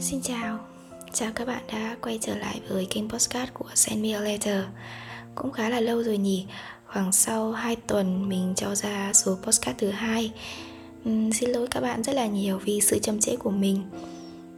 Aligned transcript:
Xin 0.00 0.20
chào, 0.22 0.58
chào 1.12 1.32
các 1.34 1.46
bạn 1.48 1.62
đã 1.72 1.96
quay 2.02 2.18
trở 2.22 2.36
lại 2.36 2.60
với 2.68 2.86
kênh 2.90 3.08
postcard 3.08 3.52
của 3.54 3.68
Send 3.74 4.02
Me 4.02 4.12
a 4.12 4.20
Letter. 4.20 4.64
Cũng 5.34 5.52
khá 5.52 5.68
là 5.68 5.80
lâu 5.80 6.02
rồi 6.02 6.18
nhỉ, 6.18 6.46
khoảng 6.86 7.12
sau 7.12 7.52
2 7.52 7.76
tuần 7.76 8.28
mình 8.28 8.52
cho 8.56 8.74
ra 8.74 9.12
số 9.12 9.36
postcard 9.42 9.78
thứ 9.78 9.90
hai. 9.90 10.32
Uhm, 11.08 11.30
Xin 11.30 11.50
lỗi 11.50 11.66
các 11.70 11.80
bạn 11.80 12.02
rất 12.02 12.14
là 12.14 12.26
nhiều 12.26 12.58
vì 12.58 12.80
sự 12.80 12.98
chậm 12.98 13.20
trễ 13.20 13.36
của 13.36 13.50
mình. 13.50 13.82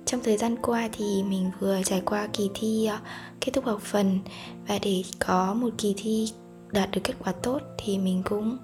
Trong 0.06 0.20
thời 0.24 0.36
gian 0.36 0.56
qua 0.62 0.88
thì 0.92 1.22
mình 1.22 1.50
vừa 1.60 1.82
trải 1.84 2.02
qua 2.04 2.28
kỳ 2.32 2.50
thi 2.54 2.86
ờ, 2.86 2.98
kết 3.40 3.52
thúc 3.52 3.64
học 3.64 3.80
phần. 3.82 4.18
Và 4.66 4.78
để 4.82 5.02
có 5.18 5.54
một 5.54 5.70
kỳ 5.78 5.94
thi 5.96 6.28
đạt 6.72 6.90
được 6.90 7.00
kết 7.04 7.14
quả 7.18 7.32
tốt 7.32 7.60
thì 7.78 7.98
mình 7.98 8.22
cũng 8.24 8.56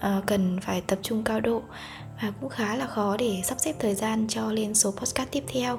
ờ, 0.00 0.22
cần 0.26 0.58
phải 0.62 0.80
tập 0.80 0.98
trung 1.02 1.24
cao 1.24 1.40
độ 1.40 1.62
và 2.22 2.32
cũng 2.40 2.50
khá 2.50 2.76
là 2.76 2.86
khó 2.86 3.16
để 3.16 3.40
sắp 3.44 3.60
xếp 3.60 3.74
thời 3.78 3.94
gian 3.94 4.26
cho 4.28 4.52
lên 4.52 4.74
số 4.74 4.90
podcast 4.90 5.30
tiếp 5.30 5.44
theo. 5.46 5.78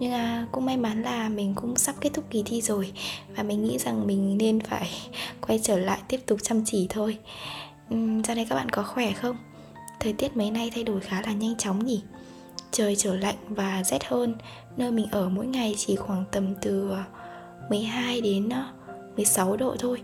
Nhưng 0.00 0.12
à, 0.12 0.46
cũng 0.52 0.66
may 0.66 0.76
mắn 0.76 1.02
là 1.02 1.28
mình 1.28 1.54
cũng 1.54 1.76
sắp 1.76 1.94
kết 2.00 2.10
thúc 2.14 2.24
kỳ 2.30 2.42
thi 2.46 2.60
rồi. 2.60 2.92
Và 3.36 3.42
mình 3.42 3.64
nghĩ 3.64 3.78
rằng 3.78 4.06
mình 4.06 4.38
nên 4.38 4.60
phải 4.60 4.90
quay 5.46 5.60
trở 5.62 5.78
lại 5.78 6.00
tiếp 6.08 6.20
tục 6.26 6.38
chăm 6.42 6.62
chỉ 6.64 6.86
thôi. 6.90 7.18
Uhm, 7.94 8.22
giờ 8.22 8.34
này 8.34 8.46
các 8.48 8.54
bạn 8.54 8.70
có 8.70 8.82
khỏe 8.82 9.12
không? 9.12 9.36
Thời 10.00 10.12
tiết 10.12 10.36
mấy 10.36 10.50
nay 10.50 10.70
thay 10.74 10.84
đổi 10.84 11.00
khá 11.00 11.22
là 11.22 11.32
nhanh 11.32 11.56
chóng 11.56 11.86
nhỉ? 11.86 12.02
Trời 12.70 12.96
trở 12.96 13.16
lạnh 13.16 13.36
và 13.48 13.82
rét 13.84 14.04
hơn. 14.04 14.34
Nơi 14.76 14.90
mình 14.90 15.06
ở 15.10 15.28
mỗi 15.28 15.46
ngày 15.46 15.74
chỉ 15.78 15.96
khoảng 15.96 16.24
tầm 16.30 16.54
từ 16.62 16.90
à, 16.90 17.04
12 17.70 18.20
đến 18.20 18.48
à, 18.48 18.72
16 19.16 19.56
độ 19.56 19.76
thôi. 19.78 20.02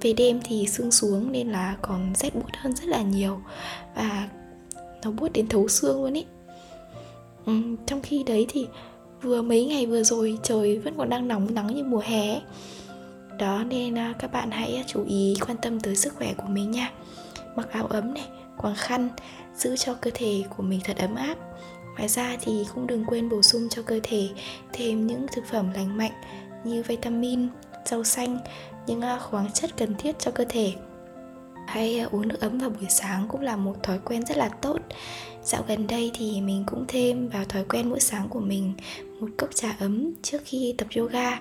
Về 0.00 0.12
đêm 0.12 0.40
thì 0.44 0.66
sương 0.66 0.90
xuống 0.90 1.32
nên 1.32 1.52
là 1.52 1.76
còn 1.82 2.12
rét 2.14 2.34
buốt 2.34 2.50
hơn 2.58 2.76
rất 2.76 2.84
là 2.84 3.02
nhiều. 3.02 3.40
Và 3.94 4.28
nó 5.04 5.10
buốt 5.10 5.28
đến 5.32 5.48
thấu 5.48 5.68
xương 5.68 6.04
luôn 6.04 6.14
ý. 6.14 6.24
Ừ, 7.46 7.52
trong 7.86 8.02
khi 8.02 8.22
đấy 8.22 8.46
thì 8.48 8.66
vừa 9.22 9.42
mấy 9.42 9.66
ngày 9.66 9.86
vừa 9.86 10.02
rồi 10.02 10.38
trời 10.42 10.78
vẫn 10.78 10.94
còn 10.96 11.08
đang 11.08 11.28
nóng 11.28 11.54
nắng 11.54 11.74
như 11.74 11.84
mùa 11.84 12.02
hè 12.04 12.40
đó 13.38 13.64
nên 13.64 13.98
à, 13.98 14.14
các 14.18 14.32
bạn 14.32 14.50
hãy 14.50 14.84
chú 14.86 15.04
ý 15.08 15.34
quan 15.46 15.56
tâm 15.56 15.80
tới 15.80 15.96
sức 15.96 16.14
khỏe 16.16 16.34
của 16.34 16.48
mình 16.48 16.70
nha. 16.70 16.90
Mặc 17.56 17.70
áo 17.72 17.86
ấm 17.86 18.14
này 18.14 18.28
quàng 18.56 18.74
khăn 18.74 19.08
giữ 19.56 19.76
cho 19.76 19.94
cơ 19.94 20.10
thể 20.14 20.42
của 20.56 20.62
mình 20.62 20.80
thật 20.84 20.96
ấm 20.96 21.14
áp. 21.14 21.34
Ngoài 21.96 22.08
ra 22.08 22.36
thì 22.40 22.66
cũng 22.74 22.86
đừng 22.86 23.04
quên 23.04 23.28
bổ 23.28 23.42
sung 23.42 23.68
cho 23.70 23.82
cơ 23.82 24.00
thể 24.02 24.28
thêm 24.72 25.06
những 25.06 25.26
thực 25.34 25.44
phẩm 25.50 25.70
lành 25.74 25.96
mạnh 25.96 26.12
như 26.64 26.82
vitamin 26.82 27.48
rau 27.84 28.04
xanh 28.04 28.38
những 28.86 29.00
à, 29.00 29.18
khoáng 29.18 29.52
chất 29.52 29.76
cần 29.76 29.94
thiết 29.98 30.18
cho 30.18 30.30
cơ 30.30 30.44
thể 30.48 30.72
hay 31.66 31.98
ờ, 31.98 32.08
uống 32.12 32.28
nước 32.28 32.40
ấm 32.40 32.58
vào 32.58 32.70
buổi 32.70 32.88
sáng 32.88 33.26
cũng 33.28 33.40
là 33.40 33.56
một 33.56 33.82
thói 33.82 33.98
quen 34.04 34.26
rất 34.26 34.36
là 34.36 34.48
tốt. 34.48 34.78
Dạo 35.42 35.64
gần 35.68 35.86
đây 35.86 36.10
thì 36.14 36.40
mình 36.40 36.64
cũng 36.66 36.84
thêm 36.88 37.28
vào 37.28 37.44
thói 37.44 37.64
quen 37.68 37.90
mỗi 37.90 38.00
sáng 38.00 38.28
của 38.28 38.40
mình 38.40 38.72
một 39.20 39.28
cốc 39.36 39.54
trà 39.54 39.76
ấm 39.80 40.10
trước 40.22 40.42
khi 40.44 40.74
tập 40.78 40.88
yoga. 40.96 41.40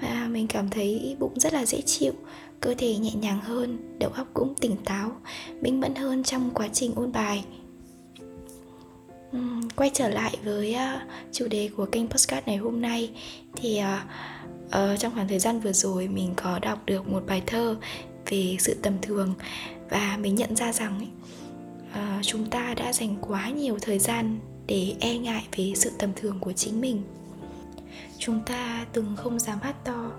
Và 0.00 0.28
mình 0.30 0.46
cảm 0.46 0.70
thấy 0.70 1.16
bụng 1.18 1.40
rất 1.40 1.52
là 1.52 1.64
dễ 1.64 1.80
chịu 1.80 2.12
cơ 2.60 2.74
thể 2.78 2.96
nhẹ 2.96 3.12
nhàng 3.14 3.40
hơn 3.40 3.98
đầu 3.98 4.10
óc 4.10 4.26
cũng 4.34 4.54
tỉnh 4.54 4.76
táo 4.84 5.12
minh 5.60 5.80
mẫn 5.80 5.94
hơn 5.94 6.22
trong 6.22 6.50
quá 6.54 6.68
trình 6.72 6.92
ôn 6.94 7.12
bài. 7.12 7.44
Quay 9.76 9.90
trở 9.94 10.08
lại 10.08 10.36
với 10.44 10.76
uh, 10.76 11.02
chủ 11.32 11.48
đề 11.48 11.70
của 11.76 11.86
kênh 11.86 12.08
postcard 12.08 12.46
này 12.46 12.56
hôm 12.56 12.80
nay 12.80 13.10
thì 13.56 13.80
uh, 13.80 14.00
uh, 14.66 14.98
trong 14.98 15.14
khoảng 15.14 15.28
thời 15.28 15.38
gian 15.38 15.60
vừa 15.60 15.72
rồi 15.72 16.08
mình 16.08 16.32
có 16.36 16.58
đọc 16.58 16.78
được 16.86 17.08
một 17.08 17.22
bài 17.26 17.42
thơ 17.46 17.76
về 18.28 18.56
sự 18.58 18.74
tầm 18.82 18.94
thường 19.02 19.34
và 19.90 20.18
mình 20.20 20.34
nhận 20.34 20.56
ra 20.56 20.72
rằng 20.72 21.06
uh, 21.92 22.26
chúng 22.26 22.50
ta 22.50 22.74
đã 22.74 22.92
dành 22.92 23.16
quá 23.20 23.50
nhiều 23.50 23.78
thời 23.82 23.98
gian 23.98 24.38
để 24.66 24.94
e 25.00 25.18
ngại 25.18 25.46
về 25.56 25.72
sự 25.76 25.90
tầm 25.98 26.10
thường 26.16 26.38
của 26.40 26.52
chính 26.52 26.80
mình. 26.80 27.02
Chúng 28.18 28.40
ta 28.46 28.86
từng 28.92 29.16
không 29.16 29.38
dám 29.38 29.58
hát 29.62 29.84
to 29.84 30.10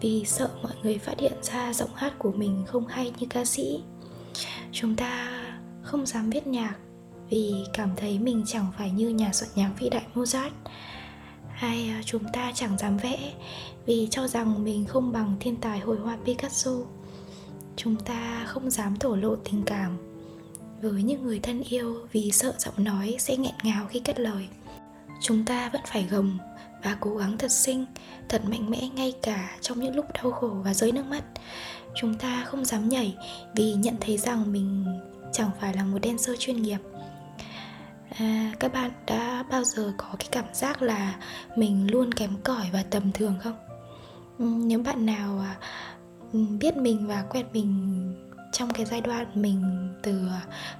vì 0.00 0.24
sợ 0.26 0.50
mọi 0.62 0.72
người 0.82 0.98
phát 0.98 1.14
hiện 1.18 1.32
ra 1.42 1.72
giọng 1.72 1.94
hát 1.94 2.18
của 2.18 2.32
mình 2.32 2.64
không 2.66 2.86
hay 2.86 3.12
như 3.18 3.26
ca 3.30 3.44
sĩ. 3.44 3.80
Chúng 4.72 4.96
ta 4.96 5.42
không 5.82 6.06
dám 6.06 6.30
viết 6.30 6.46
nhạc 6.46 6.74
vì 7.30 7.54
cảm 7.72 7.90
thấy 7.96 8.18
mình 8.18 8.44
chẳng 8.46 8.66
phải 8.78 8.90
như 8.90 9.08
nhà 9.08 9.32
soạn 9.32 9.50
nhạc 9.54 9.70
vĩ 9.78 9.90
đại 9.90 10.06
Mozart. 10.14 10.50
Hay 11.48 11.88
à, 11.88 12.02
chúng 12.04 12.24
ta 12.32 12.52
chẳng 12.54 12.78
dám 12.78 12.96
vẽ 12.96 13.32
vì 13.86 14.08
cho 14.10 14.28
rằng 14.28 14.64
mình 14.64 14.84
không 14.84 15.12
bằng 15.12 15.36
thiên 15.40 15.56
tài 15.56 15.78
hội 15.78 15.96
họa 15.96 16.18
Picasso 16.24 16.70
chúng 17.78 17.96
ta 17.96 18.44
không 18.46 18.70
dám 18.70 18.96
thổ 18.96 19.16
lộ 19.16 19.36
tình 19.36 19.62
cảm. 19.66 19.96
Với 20.82 21.02
những 21.02 21.22
người 21.22 21.40
thân 21.42 21.62
yêu 21.68 21.96
vì 22.12 22.30
sợ 22.30 22.54
giọng 22.58 22.84
nói 22.84 23.16
sẽ 23.18 23.36
nghẹn 23.36 23.54
ngào 23.62 23.86
khi 23.86 24.00
cất 24.00 24.20
lời 24.20 24.48
chúng 25.20 25.44
ta 25.44 25.68
vẫn 25.68 25.82
phải 25.86 26.06
gồng 26.10 26.38
và 26.82 26.96
cố 27.00 27.16
gắng 27.16 27.38
thật 27.38 27.50
xinh 27.50 27.86
thật 28.28 28.42
mạnh 28.44 28.70
mẽ 28.70 28.88
ngay 28.94 29.14
cả 29.22 29.56
trong 29.60 29.80
những 29.80 29.96
lúc 29.96 30.06
đau 30.14 30.32
khổ 30.32 30.50
và 30.64 30.74
rơi 30.74 30.92
nước 30.92 31.06
mắt. 31.06 31.24
Chúng 31.94 32.14
ta 32.14 32.44
không 32.44 32.64
dám 32.64 32.88
nhảy 32.88 33.16
vì 33.54 33.72
nhận 33.72 33.94
thấy 34.00 34.18
rằng 34.18 34.52
mình 34.52 34.84
chẳng 35.32 35.50
phải 35.60 35.74
là 35.74 35.84
một 35.84 35.98
dancer 36.02 36.38
chuyên 36.38 36.62
nghiệp. 36.62 36.78
À, 38.18 38.52
các 38.60 38.72
bạn 38.72 38.90
đã 39.06 39.44
bao 39.50 39.64
giờ 39.64 39.92
có 39.96 40.08
cái 40.18 40.28
cảm 40.30 40.44
giác 40.54 40.82
là 40.82 41.16
mình 41.56 41.90
luôn 41.90 42.14
kém 42.14 42.30
cỏi 42.44 42.66
và 42.72 42.84
tầm 42.90 43.12
thường 43.12 43.34
không? 43.42 43.56
Ừ, 44.38 44.44
nếu 44.44 44.78
bạn 44.78 45.06
nào 45.06 45.40
à, 45.40 45.56
biết 46.32 46.76
mình 46.76 47.06
và 47.06 47.24
quen 47.30 47.46
mình 47.52 48.14
trong 48.52 48.70
cái 48.70 48.86
giai 48.86 49.00
đoạn 49.00 49.26
mình 49.34 49.88
từ 50.02 50.20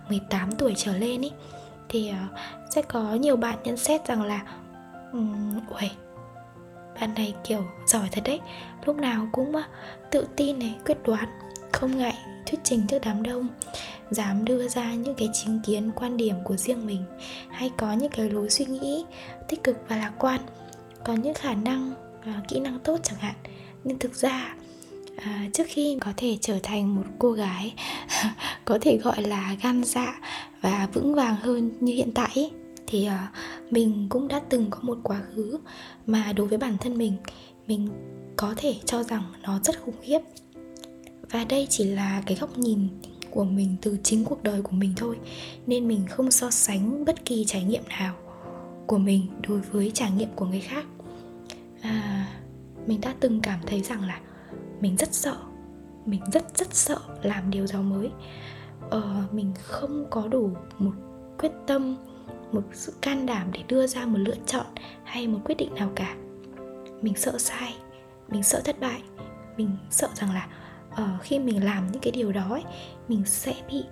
18 0.08 0.52
tuổi 0.52 0.74
trở 0.76 0.98
lên 0.98 1.22
ý, 1.22 1.30
thì 1.88 2.08
ờ, 2.08 2.16
sẽ 2.70 2.82
có 2.82 3.14
nhiều 3.14 3.36
bạn 3.36 3.58
nhận 3.64 3.76
xét 3.76 4.06
rằng 4.06 4.22
là 4.22 4.42
ui 5.12 5.90
bạn 7.00 7.14
này 7.14 7.34
kiểu 7.44 7.64
giỏi 7.86 8.08
thật 8.12 8.20
đấy, 8.24 8.40
lúc 8.84 8.96
nào 8.96 9.28
cũng 9.32 9.52
tự 10.10 10.26
tin 10.36 10.58
này, 10.58 10.74
quyết 10.86 10.98
đoán, 11.04 11.28
không 11.72 11.98
ngại 11.98 12.14
thuyết 12.46 12.60
trình 12.64 12.86
trước 12.86 12.98
đám 13.04 13.22
đông, 13.22 13.48
dám 14.10 14.44
đưa 14.44 14.68
ra 14.68 14.94
những 14.94 15.14
cái 15.14 15.28
chính 15.32 15.60
kiến 15.66 15.90
quan 15.96 16.16
điểm 16.16 16.34
của 16.44 16.56
riêng 16.56 16.86
mình, 16.86 17.04
hay 17.50 17.70
có 17.76 17.92
những 17.92 18.10
cái 18.10 18.30
lối 18.30 18.50
suy 18.50 18.64
nghĩ 18.64 19.04
tích 19.48 19.64
cực 19.64 19.76
và 19.88 19.96
lạc 19.96 20.12
quan, 20.18 20.40
có 21.04 21.14
những 21.14 21.34
khả 21.34 21.54
năng 21.54 21.92
ờ, 22.24 22.32
kỹ 22.48 22.60
năng 22.60 22.78
tốt 22.78 23.00
chẳng 23.02 23.18
hạn. 23.18 23.34
Nhưng 23.84 23.98
thực 23.98 24.14
ra 24.14 24.54
à, 25.22 25.48
trước 25.52 25.64
khi 25.66 25.98
có 26.00 26.12
thể 26.16 26.38
trở 26.40 26.58
thành 26.62 26.94
một 26.94 27.04
cô 27.18 27.32
gái 27.32 27.74
có 28.64 28.78
thể 28.80 28.98
gọi 28.98 29.22
là 29.22 29.56
gan 29.62 29.84
dạ 29.84 30.20
và 30.60 30.88
vững 30.92 31.14
vàng 31.14 31.36
hơn 31.36 31.70
như 31.80 31.94
hiện 31.94 32.12
tại 32.14 32.30
ấy, 32.34 32.50
thì 32.86 33.06
à, 33.06 33.32
mình 33.70 34.06
cũng 34.08 34.28
đã 34.28 34.40
từng 34.48 34.66
có 34.70 34.78
một 34.82 34.98
quá 35.02 35.20
khứ 35.34 35.58
mà 36.06 36.32
đối 36.32 36.46
với 36.46 36.58
bản 36.58 36.76
thân 36.80 36.98
mình 36.98 37.16
mình 37.66 37.88
có 38.36 38.54
thể 38.56 38.74
cho 38.84 39.02
rằng 39.02 39.22
nó 39.42 39.60
rất 39.64 39.82
khủng 39.82 39.94
khiếp. 40.02 40.18
Và 41.30 41.44
đây 41.44 41.66
chỉ 41.70 41.84
là 41.84 42.22
cái 42.26 42.36
góc 42.40 42.58
nhìn 42.58 42.88
của 43.30 43.44
mình 43.44 43.76
từ 43.82 43.98
chính 44.02 44.24
cuộc 44.24 44.42
đời 44.42 44.62
của 44.62 44.72
mình 44.72 44.92
thôi 44.96 45.16
nên 45.66 45.88
mình 45.88 46.00
không 46.10 46.30
so 46.30 46.50
sánh 46.50 47.04
bất 47.04 47.24
kỳ 47.24 47.44
trải 47.44 47.64
nghiệm 47.64 47.82
nào 47.88 48.14
của 48.86 48.98
mình 48.98 49.26
đối 49.48 49.60
với 49.60 49.90
trải 49.94 50.10
nghiệm 50.10 50.28
của 50.34 50.46
người 50.46 50.60
khác. 50.60 50.84
À, 51.80 52.28
mình 52.86 53.00
đã 53.00 53.14
từng 53.20 53.40
cảm 53.40 53.60
thấy 53.66 53.82
rằng 53.82 54.04
là 54.04 54.20
mình 54.80 54.96
rất 54.96 55.14
sợ 55.14 55.36
mình 56.06 56.20
rất 56.32 56.58
rất 56.58 56.74
sợ 56.74 56.98
làm 57.22 57.50
điều 57.50 57.66
gì 57.66 57.78
mới. 57.78 58.10
Ờ, 58.90 59.22
mình 59.32 59.52
không 59.62 60.06
có 60.10 60.28
đủ 60.28 60.50
một 60.78 60.92
quyết 61.38 61.52
tâm 61.66 61.96
một 62.52 62.62
sự 62.72 62.92
can 63.00 63.26
đảm 63.26 63.48
để 63.52 63.60
đưa 63.68 63.86
ra 63.86 64.06
một 64.06 64.18
lựa 64.18 64.36
chọn 64.46 64.66
hay 65.04 65.26
một 65.26 65.38
quyết 65.44 65.54
định 65.54 65.74
nào 65.74 65.90
cả. 65.94 66.16
Mình 67.02 67.14
sợ 67.16 67.38
sai 67.38 67.74
mình 68.28 68.42
sợ 68.42 68.60
thất 68.64 68.80
bại 68.80 69.02
mình 69.58 69.76
sợ 69.90 70.08
rằng 70.14 70.30
là 70.34 70.48
uh, 70.92 71.22
khi 71.22 71.38
mình 71.38 71.64
làm 71.64 71.92
những 71.92 72.02
cái 72.02 72.12
điều 72.12 72.32
đó 72.32 72.48
ấy, 72.50 72.64
mình 73.08 73.22
sẽ 73.26 73.54
bị 73.68 73.84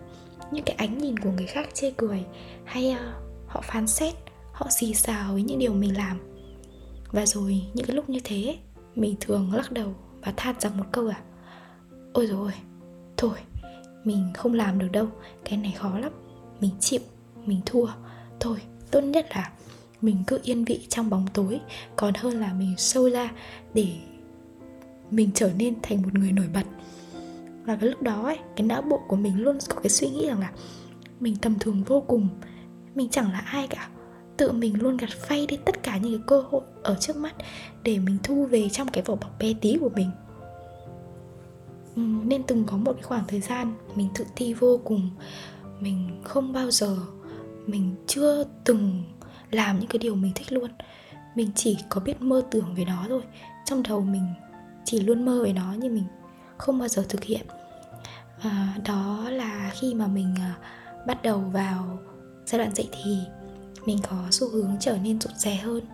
những 0.50 0.64
cái 0.64 0.76
ánh 0.76 0.98
nhìn 0.98 1.18
của 1.18 1.30
người 1.30 1.46
khác 1.46 1.68
chê 1.74 1.90
cười 1.96 2.24
hay 2.64 2.96
uh, 2.96 3.48
họ 3.48 3.60
phán 3.64 3.86
xét 3.86 4.14
họ 4.52 4.66
xì 4.70 4.94
xào 4.94 5.32
với 5.32 5.42
những 5.42 5.58
điều 5.58 5.72
mình 5.72 5.96
làm. 5.96 6.20
Và 7.12 7.26
rồi 7.26 7.62
những 7.74 7.86
cái 7.86 7.96
lúc 7.96 8.08
như 8.08 8.20
thế 8.24 8.56
mình 8.94 9.14
thường 9.20 9.54
lắc 9.54 9.72
đầu 9.72 9.94
và 10.26 10.32
than 10.36 10.54
rằng 10.60 10.78
một 10.78 10.84
câu 10.92 11.08
à 11.08 11.20
ôi 12.12 12.26
rồi 12.26 12.52
thôi 13.16 13.38
mình 14.06 14.30
không 14.34 14.54
làm 14.54 14.78
được 14.78 14.88
đâu 14.92 15.08
cái 15.44 15.58
này 15.58 15.74
khó 15.78 15.98
lắm. 15.98 16.12
Mình 16.60 16.70
chịu 16.80 17.00
mình 17.46 17.60
thua. 17.66 17.86
Thôi 18.40 18.58
tốt 18.90 19.00
nhất 19.00 19.26
là 19.30 19.52
mình 20.00 20.16
cứ 20.26 20.40
yên 20.42 20.64
vị 20.64 20.86
trong 20.88 21.10
bóng 21.10 21.26
tối 21.34 21.60
còn 21.96 22.14
hơn 22.14 22.40
là 22.40 22.52
mình 22.52 22.74
sâu 22.78 23.10
ra 23.10 23.30
để 23.74 23.88
mình 25.10 25.30
trở 25.34 25.50
nên 25.56 25.74
thành 25.82 26.02
một 26.02 26.14
người 26.14 26.32
nổi 26.32 26.46
bật. 26.54 26.64
Và 27.64 27.76
cái 27.76 27.90
lúc 27.90 28.02
đó 28.02 28.22
ấy, 28.22 28.38
cái 28.56 28.66
não 28.66 28.82
bộ 28.82 29.00
của 29.08 29.16
mình 29.16 29.42
luôn 29.42 29.58
có 29.68 29.80
cái 29.80 29.90
suy 29.90 30.08
nghĩ 30.08 30.26
rằng 30.26 30.40
là 30.40 30.50
mình 31.20 31.36
tầm 31.36 31.58
thường 31.58 31.82
vô 31.84 32.00
cùng 32.00 32.28
mình 32.94 33.08
chẳng 33.08 33.32
là 33.32 33.38
ai 33.38 33.66
cả 33.66 33.88
tự 34.36 34.52
mình 34.52 34.82
luôn 34.82 34.96
gặt 34.96 35.10
phay 35.10 35.46
đi 35.46 35.56
tất 35.56 35.82
cả 35.82 35.96
những 35.96 36.12
cái 36.12 36.22
cơ 36.26 36.44
hội 36.50 36.62
ở 36.82 36.96
trước 37.00 37.16
mắt 37.16 37.34
để 37.82 37.98
mình 37.98 38.16
thu 38.22 38.46
về 38.46 38.68
trong 38.68 38.88
cái 38.88 39.02
vỏ 39.02 39.14
bọc 39.14 39.38
bé 39.38 39.52
tí 39.60 39.76
của 39.80 39.90
mình. 39.94 40.10
Ừ, 41.96 42.02
nên 42.24 42.42
từng 42.42 42.64
có 42.66 42.76
một 42.76 42.92
cái 42.92 43.02
khoảng 43.02 43.24
thời 43.28 43.40
gian 43.40 43.74
mình 43.94 44.08
tự 44.14 44.24
ti 44.36 44.54
vô 44.54 44.80
cùng. 44.84 45.10
Mình 45.80 46.20
không 46.24 46.52
bao 46.52 46.70
giờ 46.70 46.96
mình 47.66 47.94
chưa 48.06 48.44
từng 48.64 49.02
làm 49.50 49.78
những 49.78 49.88
cái 49.88 49.98
điều 49.98 50.14
mình 50.14 50.32
thích 50.34 50.52
luôn. 50.52 50.70
Mình 51.34 51.50
chỉ 51.54 51.78
có 51.88 52.00
biết 52.00 52.22
mơ 52.22 52.42
tưởng 52.50 52.74
về 52.74 52.84
nó 52.84 53.06
thôi. 53.08 53.22
Trong 53.64 53.82
đầu 53.82 54.00
mình 54.00 54.26
chỉ 54.84 55.00
luôn 55.00 55.24
mơ 55.24 55.42
về 55.44 55.52
nó 55.52 55.74
nhưng 55.78 55.94
mình 55.94 56.04
không 56.56 56.78
bao 56.78 56.88
giờ 56.88 57.04
thực 57.08 57.24
hiện. 57.24 57.46
À, 58.40 58.74
đó 58.84 59.30
là 59.30 59.70
khi 59.74 59.94
mà 59.94 60.06
mình 60.06 60.34
à, 60.38 60.54
bắt 61.06 61.22
đầu 61.22 61.38
vào 61.38 61.98
giai 62.46 62.58
đoạn 62.58 62.74
dậy 62.74 62.88
thì 62.92 63.18
mình 63.86 63.98
có 64.10 64.16
xu 64.30 64.48
hướng 64.48 64.76
trở 64.80 64.98
nên 65.02 65.20
rụt 65.20 65.32
rè 65.36 65.54
hơn. 65.54 65.84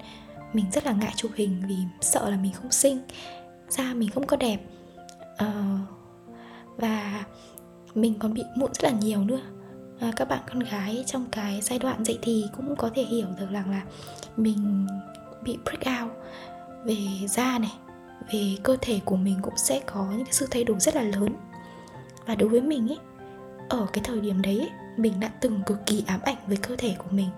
Mình 0.53 0.65
rất 0.73 0.87
là 0.87 0.93
ngại 0.93 1.13
chụp 1.17 1.31
hình 1.35 1.63
vì 1.69 1.77
sợ 2.01 2.31
là 2.31 2.37
mình 2.37 2.53
không 2.53 2.73
xinh 2.73 2.99
da 3.69 3.95
mình 3.95 4.11
không 4.11 4.27
có 4.27 4.37
đẹp. 4.37 4.61
À, 5.37 5.79
và 6.77 7.25
mình 7.95 8.15
còn 8.19 8.35
bị 8.35 8.43
mụn 8.57 8.71
rất 8.75 8.85
là 8.85 8.91
nhiều 8.91 9.25
nữa. 9.25 9.41
À, 10.01 10.13
các 10.17 10.29
bạn 10.29 10.41
con 10.49 10.59
gái 10.59 11.05
trong 11.07 11.27
cái 11.33 11.61
giai 11.61 11.79
đoạn 11.79 12.05
dậy 12.05 12.19
thì 12.23 12.45
cũng 12.57 12.77
có 12.77 12.91
thể 12.95 13.05
hiểu 13.05 13.27
được 13.41 13.51
rằng 13.51 13.71
là 13.71 13.83
mình 14.37 14.87
bị 15.43 15.59
break 15.65 16.03
out 16.03 16.13
về 16.85 16.97
da 17.29 17.59
này 17.59 17.73
về 18.33 18.57
cơ 18.63 18.77
thể 18.81 19.01
của 19.05 19.17
mình 19.17 19.39
cũng 19.43 19.57
sẽ 19.57 19.81
có 19.87 20.07
những 20.11 20.25
cái 20.25 20.33
sự 20.33 20.49
thay 20.51 20.65
đổi 20.65 20.81
rất 20.81 20.97
là 20.97 21.03
lớn. 21.03 21.35
Và 22.27 22.35
đối 22.35 22.49
với 22.49 22.61
mình 22.61 22.89
ấy 22.89 22.99
ở 23.69 23.87
cái 23.93 24.05
thời 24.05 24.21
điểm 24.21 24.43
đấy 24.43 24.59
ấy, 24.59 24.71
mình 24.97 25.21
đã 25.21 25.31
từng 25.41 25.63
cực 25.67 25.87
kỳ 25.87 26.05
ám 26.07 26.21
ảnh 26.23 26.37
với 26.47 26.57
cơ 26.57 26.77
thể 26.77 26.95
của 26.99 27.11
mình 27.11 27.29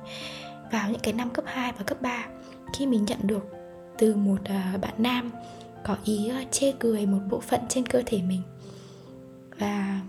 vào 0.73 0.91
những 0.91 1.01
cái 1.01 1.15
năm 1.15 1.31
cấp 1.31 1.45
2 1.49 1.73
và 1.79 1.85
cấp 1.85 2.03
3 2.03 2.27
khi 2.73 2.87
mình 2.87 3.05
nhận 3.05 3.19
được 3.23 3.45
từ 3.99 4.15
một 4.15 4.39
uh, 4.41 4.81
bạn 4.81 4.95
nam 4.99 5.31
có 5.85 5.97
ý 6.05 6.31
uh, 6.43 6.53
chê 6.53 6.73
cười 6.79 7.07
một 7.07 7.19
bộ 7.31 7.41
phận 7.41 7.61
trên 7.69 7.87
cơ 7.87 8.03
thể 8.07 8.23
mình. 8.23 8.43
Và 9.59 10.01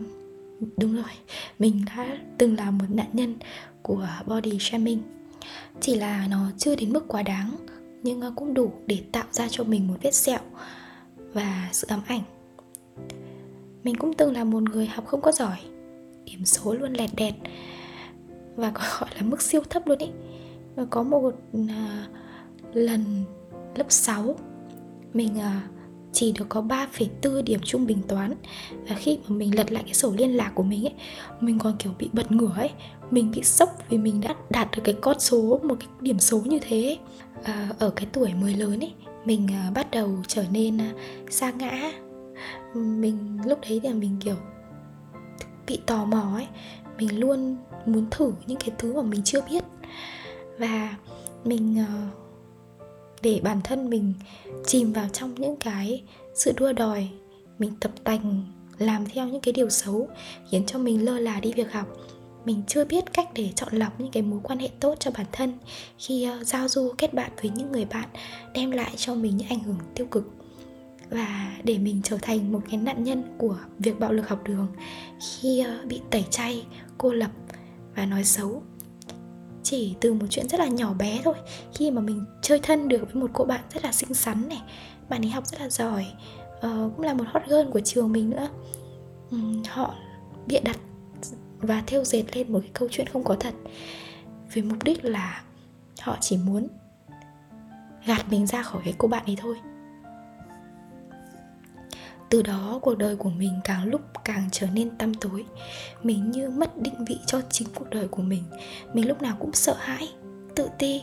đúng 0.78 0.96
rồi 0.96 1.12
mình 1.60 1.82
đã 1.86 2.18
từng 2.38 2.58
là 2.58 2.72
một 2.72 2.86
nạn 2.90 3.10
nhân 3.14 3.36
của 3.82 4.08
body 4.26 4.58
shaming. 4.60 5.02
Chỉ 5.82 5.96
là 5.96 6.28
nó 6.30 6.52
chưa 6.58 6.76
đến 6.76 6.94
mức 6.94 7.08
quá 7.08 7.24
đáng 7.24 7.56
nhưng 8.04 8.28
uh, 8.28 8.34
cũng 8.36 8.54
đủ 8.54 8.72
để 8.88 9.02
tạo 9.12 9.26
ra 9.32 9.48
cho 9.50 9.64
mình 9.64 9.88
một 9.88 9.96
vết 10.02 10.14
sẹo 10.14 10.40
và 11.34 11.70
sự 11.72 11.88
ám 11.88 12.02
ảnh. 12.08 12.22
Mình 13.84 13.96
cũng 13.96 14.14
từng 14.14 14.34
là 14.34 14.44
một 14.44 14.64
người 14.64 14.88
học 14.88 15.06
không 15.08 15.22
có 15.22 15.32
giỏi 15.32 15.58
điểm 16.26 16.46
số 16.46 16.74
luôn 16.74 16.94
lẹt 16.94 17.10
đẹt. 17.16 17.34
Và 18.56 18.72
gọi 19.00 19.10
là 19.16 19.22
mức 19.22 19.42
siêu 19.42 19.62
thấp 19.70 19.88
luôn 19.88 19.98
ý. 19.98 20.08
Và 20.76 20.86
có 20.90 21.04
một 21.04 21.34
uh, 21.58 21.70
lần 22.74 23.24
lớp 23.76 23.86
6 23.90 24.36
mình 25.14 25.34
uh, 25.38 25.76
chỉ 26.14 26.32
được 26.32 26.46
có 26.50 26.62
3,4 26.62 27.44
điểm 27.44 27.60
trung 27.64 27.86
bình 27.86 28.02
toán. 28.08 28.34
Và 28.90 28.96
khi 28.96 29.20
mà 29.28 29.36
mình 29.36 29.56
lật 29.56 29.72
lại 29.72 29.84
cái 29.86 29.94
sổ 29.94 30.14
liên 30.18 30.38
lạc 30.38 30.52
của 30.56 30.64
mình 30.64 30.86
ấy 30.86 30.94
mình 31.40 31.60
còn 31.60 31.76
kiểu 31.80 31.92
bị 32.00 32.10
bật 32.14 32.32
ngửa 32.32 32.54
ấy. 32.58 32.72
Mình 33.12 33.32
bị 33.32 33.44
sốc 33.44 33.70
vì 33.90 33.98
mình 33.98 34.22
đã 34.22 34.36
đạt 34.50 34.68
được 34.72 34.82
cái 34.84 34.96
con 35.02 35.20
số 35.20 35.60
một 35.64 35.76
cái 35.80 35.90
điểm 36.02 36.20
số 36.20 36.40
như 36.40 36.60
thế. 36.60 36.84
Ấy. 36.84 37.00
À, 37.44 37.70
ở 37.80 37.90
cái 37.90 38.08
tuổi 38.14 38.34
mới 38.34 38.56
lớn 38.56 38.80
ấy 38.80 38.94
mình 39.26 39.48
à, 39.52 39.72
bắt 39.76 39.92
đầu 39.92 40.10
trở 40.28 40.44
nên 40.52 40.82
à, 40.82 40.94
xa 41.30 41.52
ngã. 41.52 41.92
Mình 42.76 43.40
lúc 43.46 43.60
đấy 43.62 43.80
thì 43.84 43.94
mình 43.94 44.18
kiểu 44.20 44.36
bị 45.68 45.80
tò 45.86 46.06
mò 46.06 46.32
ấy. 46.36 46.48
Mình 46.98 47.20
luôn 47.20 47.58
muốn 47.86 48.06
thử 48.12 48.34
những 48.48 48.60
cái 48.60 48.72
thứ 48.78 48.94
mà 48.94 49.02
mình 49.02 49.22
chưa 49.24 49.42
biết. 49.50 49.64
Và 50.58 50.96
mình 51.44 51.86
ờ, 51.90 51.96
để 53.22 53.40
bản 53.44 53.62
thân 53.64 53.90
mình 53.90 54.14
chìm 54.66 54.94
vào 54.94 55.08
trong 55.14 55.36
những 55.36 55.56
cái 55.56 56.04
sự 56.36 56.52
đua 56.58 56.74
đòi, 56.74 57.10
mình 57.60 57.74
tập 57.80 57.92
tành, 58.04 58.44
làm 58.78 59.06
theo 59.06 59.28
những 59.28 59.42
cái 59.42 59.52
điều 59.52 59.70
xấu, 59.70 60.08
khiến 60.50 60.66
cho 60.66 60.80
mình 60.80 61.06
lơ 61.06 61.20
là 61.20 61.40
đi 61.40 61.54
việc 61.54 61.72
học. 61.72 61.88
Mình 62.46 62.64
chưa 62.68 62.86
biết 62.86 63.14
cách 63.14 63.30
để 63.34 63.50
chọn 63.56 63.74
lọc 63.74 64.00
những 64.00 64.12
cái 64.12 64.24
mối 64.24 64.40
quan 64.44 64.60
hệ 64.60 64.70
tốt 64.80 64.96
cho 65.00 65.12
bản 65.12 65.26
thân 65.32 65.54
khi 65.98 66.24
ờ, 66.24 66.44
giao 66.44 66.68
du 66.68 66.94
kết 66.98 67.14
bạn 67.14 67.32
với 67.42 67.52
những 67.56 67.72
người 67.72 67.86
bạn 67.86 68.10
đem 68.54 68.72
lại 68.72 68.92
cho 68.96 69.16
mình 69.16 69.38
những 69.38 69.48
ảnh 69.48 69.64
hưởng 69.64 69.78
tiêu 69.96 70.08
cực 70.12 70.24
và 71.10 71.58
để 71.64 71.78
mình 71.78 72.02
trở 72.04 72.18
thành 72.22 72.52
một 72.52 72.62
cái 72.70 72.78
nạn 72.78 73.04
nhân 73.04 73.24
của 73.38 73.58
việc 73.80 74.00
bạo 74.00 74.14
lực 74.14 74.30
học 74.30 74.44
đường 74.44 74.68
khi 75.20 75.60
ờ, 75.60 75.86
bị 75.88 76.02
tẩy 76.12 76.26
chay 76.30 76.66
cô 76.98 77.14
lập 77.14 77.32
và 77.96 78.06
nói 78.06 78.24
xấu. 78.24 78.64
Chỉ 79.64 79.96
từ 80.02 80.14
một 80.14 80.26
chuyện 80.30 80.50
rất 80.50 80.60
là 80.60 80.68
nhỏ 80.68 80.94
bé 80.94 81.22
thôi 81.24 81.36
khi 81.74 81.92
mà 81.92 82.02
mình 82.02 82.26
chơi 82.42 82.60
thân 82.60 82.88
được 82.88 83.14
với 83.14 83.22
một 83.22 83.30
cô 83.34 83.46
bạn 83.46 83.62
rất 83.74 83.84
là 83.84 83.92
xinh 83.92 84.14
xắn 84.14 84.50
này 84.50 84.62
bạn 85.10 85.22
ấy 85.22 85.30
học 85.30 85.48
rất 85.48 85.62
là 85.62 85.70
giỏi 85.70 86.06
uh, 86.56 86.62
cũng 86.96 87.02
là 87.02 87.14
một 87.14 87.24
hot 87.28 87.44
girl 87.48 87.72
của 87.74 87.80
trường 87.80 88.12
mình 88.12 88.30
nữa. 88.30 88.48
Um, 89.32 89.64
họ 89.70 89.96
bịa 90.48 90.60
đặt 90.60 90.78
và 91.58 91.84
thêu 91.88 92.04
dệt 92.04 92.24
lên 92.34 92.54
một 92.54 92.60
cái 92.62 92.72
câu 92.74 92.88
chuyện 92.92 93.08
không 93.08 93.24
có 93.24 93.36
thật 93.40 93.54
với 94.54 94.64
mục 94.64 94.84
đích 94.84 95.06
là 95.06 95.44
họ 96.02 96.18
chỉ 96.22 96.38
muốn 96.38 96.68
gạt 98.06 98.26
mình 98.30 98.48
ra 98.48 98.64
khỏi 98.64 98.82
cái 98.86 98.94
cô 98.98 99.08
bạn 99.08 99.26
ấy 99.26 99.38
thôi 99.42 99.56
từ 102.36 102.42
đó 102.42 102.80
cuộc 102.82 102.98
đời 102.98 103.16
của 103.16 103.30
mình 103.30 103.60
càng 103.64 103.86
lúc 103.86 104.02
càng 104.24 104.50
trở 104.52 104.68
nên 104.74 104.98
tăm 104.98 105.14
tối. 105.14 105.46
Mình 106.04 106.32
như 106.32 106.50
mất 106.50 106.82
định 106.82 107.06
vị 107.06 107.20
cho 107.26 107.42
chính 107.50 107.68
cuộc 107.76 107.90
đời 107.90 108.08
của 108.08 108.22
mình. 108.22 108.44
Mình 108.94 109.08
lúc 109.08 109.22
nào 109.22 109.36
cũng 109.40 109.54
sợ 109.54 109.76
hãi 109.80 110.08
tự 110.56 110.70
ti. 110.80 111.02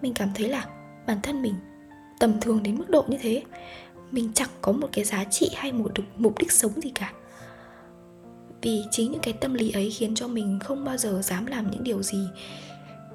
Mình 0.00 0.14
cảm 0.14 0.28
thấy 0.34 0.48
là 0.48 0.66
bản 1.06 1.18
thân 1.22 1.42
mình 1.42 1.54
tầm 2.20 2.40
thường 2.40 2.62
đến 2.62 2.78
mức 2.78 2.90
độ 2.90 3.04
như 3.08 3.18
thế. 3.20 3.42
Mình 4.10 4.30
chẳng 4.34 4.48
có 4.60 4.72
một 4.72 4.88
cái 4.92 5.04
giá 5.04 5.24
trị 5.24 5.50
hay 5.56 5.72
một 5.72 5.92
mục 6.16 6.38
đích 6.38 6.52
sống 6.52 6.80
gì 6.80 6.90
cả. 6.94 7.12
Vì 8.62 8.82
chính 8.90 9.12
những 9.12 9.20
cái 9.20 9.34
tâm 9.34 9.54
lý 9.54 9.70
ấy 9.70 9.90
khiến 9.90 10.14
cho 10.14 10.28
mình 10.28 10.58
không 10.64 10.84
bao 10.84 10.96
giờ 10.96 11.20
dám 11.22 11.46
làm 11.46 11.70
những 11.70 11.84
điều 11.84 12.02
gì 12.02 12.28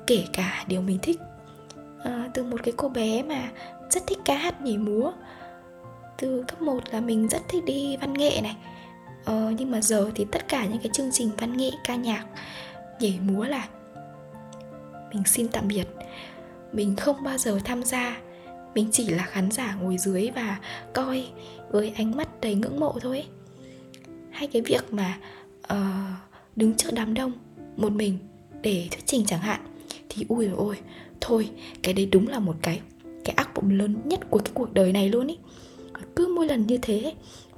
kể 0.07 0.23
cả 0.33 0.65
điều 0.67 0.81
mình 0.81 0.99
thích. 1.01 1.19
À, 2.03 2.29
từ 2.33 2.43
một 2.43 2.57
cái 2.63 2.73
cô 2.77 2.89
bé 2.89 3.23
mà 3.23 3.51
rất 3.89 4.03
thích 4.07 4.19
ca 4.25 4.37
hát 4.37 4.61
nhảy 4.61 4.77
múa 4.77 5.11
từ 6.17 6.43
cấp 6.47 6.61
1 6.61 6.79
là 6.91 7.01
mình 7.01 7.27
rất 7.27 7.41
thích 7.47 7.65
đi 7.65 7.97
văn 7.97 8.13
nghệ 8.13 8.39
này. 8.43 8.57
Ờ, 9.25 9.53
nhưng 9.57 9.71
mà 9.71 9.81
giờ 9.81 10.11
thì 10.15 10.25
tất 10.31 10.47
cả 10.47 10.65
những 10.65 10.79
cái 10.79 10.89
chương 10.93 11.11
trình 11.11 11.29
văn 11.37 11.57
nghệ 11.57 11.69
ca 11.83 11.95
nhạc 11.95 12.25
nhảy 12.99 13.19
múa 13.21 13.43
là 13.43 13.67
mình 15.13 15.23
xin 15.25 15.47
tạm 15.47 15.67
biệt. 15.67 15.87
Mình 16.71 16.95
không 16.95 17.23
bao 17.23 17.37
giờ 17.37 17.59
tham 17.63 17.83
gia. 17.83 18.17
Mình 18.75 18.89
chỉ 18.91 19.09
là 19.09 19.23
khán 19.23 19.51
giả 19.51 19.75
ngồi 19.75 19.97
dưới 19.97 20.29
và 20.35 20.59
coi 20.93 21.27
với 21.69 21.93
ánh 21.95 22.17
mắt 22.17 22.41
đầy 22.41 22.55
ngưỡng 22.55 22.79
mộ 22.79 22.99
thôi. 23.01 23.25
Hay 24.31 24.47
cái 24.47 24.61
việc 24.61 24.93
mà 24.93 25.17
uh, 25.73 25.77
đứng 26.55 26.73
trước 26.73 26.89
đám 26.93 27.13
đông 27.13 27.31
một 27.77 27.91
mình 27.91 28.17
để 28.61 28.87
thuyết 28.91 29.05
trình 29.05 29.25
chẳng 29.25 29.39
hạn 29.39 29.59
thì 30.09 30.25
ui 30.29 30.45
rồi 30.47 30.55
ôi 30.57 30.79
thôi 31.21 31.49
cái 31.83 31.93
đấy 31.93 32.05
đúng 32.11 32.27
là 32.27 32.39
một 32.39 32.55
cái 32.61 32.81
cái 33.25 33.33
ác 33.35 33.55
mộng 33.55 33.71
lớn 33.71 33.95
nhất 34.05 34.19
của 34.29 34.39
cái 34.39 34.51
cuộc 34.53 34.73
đời 34.73 34.93
này 34.93 35.09
luôn 35.09 35.27
ý 35.27 35.37
cứ 36.15 36.33
mỗi 36.35 36.47
lần 36.47 36.67
như 36.67 36.77
thế 36.81 37.13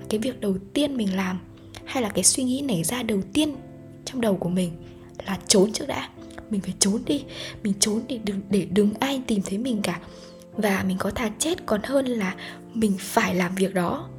cái 0.10 0.20
việc 0.20 0.42
đầu 0.42 0.58
tiên 0.74 0.98
mình 0.98 1.16
làm 1.16 1.40
hay 1.86 2.04
là 2.04 2.10
cái 2.10 2.24
suy 2.24 2.44
nghĩ 2.44 2.62
nảy 2.62 2.84
ra 2.84 3.04
đầu 3.04 3.22
tiên 3.34 3.56
trong 4.06 4.22
đầu 4.22 4.38
của 4.38 4.50
mình 4.50 4.72
là 5.26 5.40
trốn 5.48 5.72
trước 5.72 5.88
đã. 5.88 6.10
Mình 6.50 6.62
phải 6.62 6.74
trốn 6.80 7.02
đi 7.06 7.24
mình 7.64 7.74
trốn 7.80 8.02
để 8.08 8.20
đừng 8.24 8.42
để 8.50 8.68
đừng 8.72 8.94
ai 9.00 9.22
tìm 9.28 9.42
thấy 9.46 9.58
mình 9.58 9.82
cả. 9.82 10.00
Và 10.54 10.84
mình 10.88 10.98
có 10.98 11.12
thà 11.12 11.30
chết 11.40 11.66
còn 11.66 11.82
hơn 11.84 12.06
là 12.06 12.36
mình 12.74 12.96
phải 13.00 13.36
làm 13.36 13.56
việc 13.56 13.74
đó. 13.74 14.10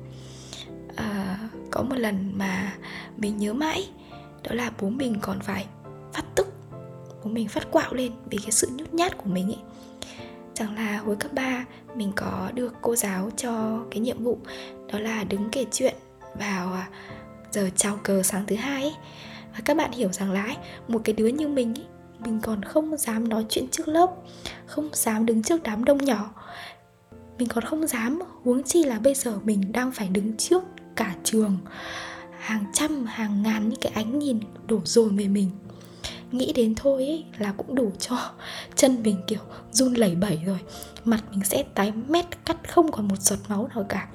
À, 0.97 1.39
có 1.71 1.83
một 1.83 1.97
lần 1.97 2.39
mà 2.39 2.75
mình 3.17 3.39
nhớ 3.39 3.53
mãi 3.53 3.89
đó 4.43 4.55
là 4.55 4.73
bố 4.81 4.89
mình 4.89 5.17
còn 5.21 5.41
phải 5.41 5.67
phát 6.13 6.25
tức 6.35 6.47
bố 7.25 7.31
mình 7.31 7.49
phát 7.49 7.71
quạo 7.71 7.95
lên 7.95 8.13
vì 8.31 8.39
cái 8.39 8.51
sự 8.51 8.69
nhút 8.77 8.95
nhát 8.95 9.19
của 9.19 9.31
mình 9.31 9.47
ấy 9.47 9.59
rằng 10.61 10.75
là 10.75 10.99
hồi 10.99 11.17
cấp 11.17 11.33
3 11.33 11.65
mình 11.95 12.13
có 12.17 12.51
được 12.55 12.75
cô 12.83 12.97
giáo 12.97 13.31
cho 13.37 13.81
cái 13.91 14.01
nhiệm 14.01 14.25
vụ 14.25 14.39
đó 14.93 14.99
là 14.99 15.25
đứng 15.25 15.49
kể 15.53 15.65
chuyện 15.73 15.95
vào 16.35 16.73
à, 16.73 16.89
giờ 17.51 17.71
chào 17.77 17.99
cờ 18.03 18.23
sáng 18.23 18.45
thứ 18.47 18.57
hai 18.57 18.83
ấy. 18.83 18.95
và 19.53 19.59
các 19.65 19.77
bạn 19.77 19.93
hiểu 19.93 20.13
rằng 20.13 20.31
là 20.33 20.43
ấy, 20.43 20.57
một 20.89 21.01
cái 21.05 21.13
đứa 21.13 21.27
như 21.27 21.49
mình 21.49 21.75
ấy, 21.79 21.87
mình 22.19 22.41
còn 22.43 22.63
không 22.63 22.97
dám 22.97 23.29
nói 23.29 23.47
chuyện 23.49 23.69
trước 23.71 23.89
lớp 23.89 24.11
không 24.67 24.89
dám 24.93 25.27
đứng 25.27 25.43
trước 25.43 25.63
đám 25.63 25.85
đông 25.85 25.99
nhỏ. 25.99 26.31
Mình 27.39 27.49
còn 27.49 27.65
không 27.65 27.87
dám 27.87 28.19
huống 28.43 28.63
chi 28.63 28.85
là 28.85 28.99
bây 28.99 29.15
giờ 29.15 29.39
mình 29.45 29.73
đang 29.73 29.93
phải 29.93 30.09
đứng 30.09 30.37
trước 30.37 30.63
cả 30.97 31.15
trường. 31.25 31.59
Hàng 32.39 32.65
trăm 32.73 33.07
hàng 33.07 33.43
ngàn 33.43 33.69
những 33.69 33.81
cái 33.81 33.93
ánh 33.93 34.19
nhìn 34.19 34.41
đổ 34.67 34.81
dồn 34.85 35.17
về 35.17 35.29
mình 35.29 35.51
nghĩ 36.33 36.53
đến 36.53 36.75
thôi 36.75 37.07
ấy, 37.07 37.25
là 37.39 37.53
cũng 37.57 37.75
đủ 37.75 37.91
cho 37.99 38.17
chân 38.75 39.03
mình 39.03 39.17
kiểu 39.27 39.41
run 39.73 39.95
lẩy 39.95 40.15
bẩy 40.15 40.41
rồi. 40.47 40.59
Mặt 41.05 41.25
mình 41.31 41.45
sẽ 41.45 41.63
tái 41.63 41.93
mét 42.09 42.45
cắt 42.45 42.57
không 42.69 42.93
còn 42.93 43.09
một 43.09 43.21
giọt 43.21 43.39
máu 43.49 43.69
nào 43.75 43.85
cả. 43.89 44.09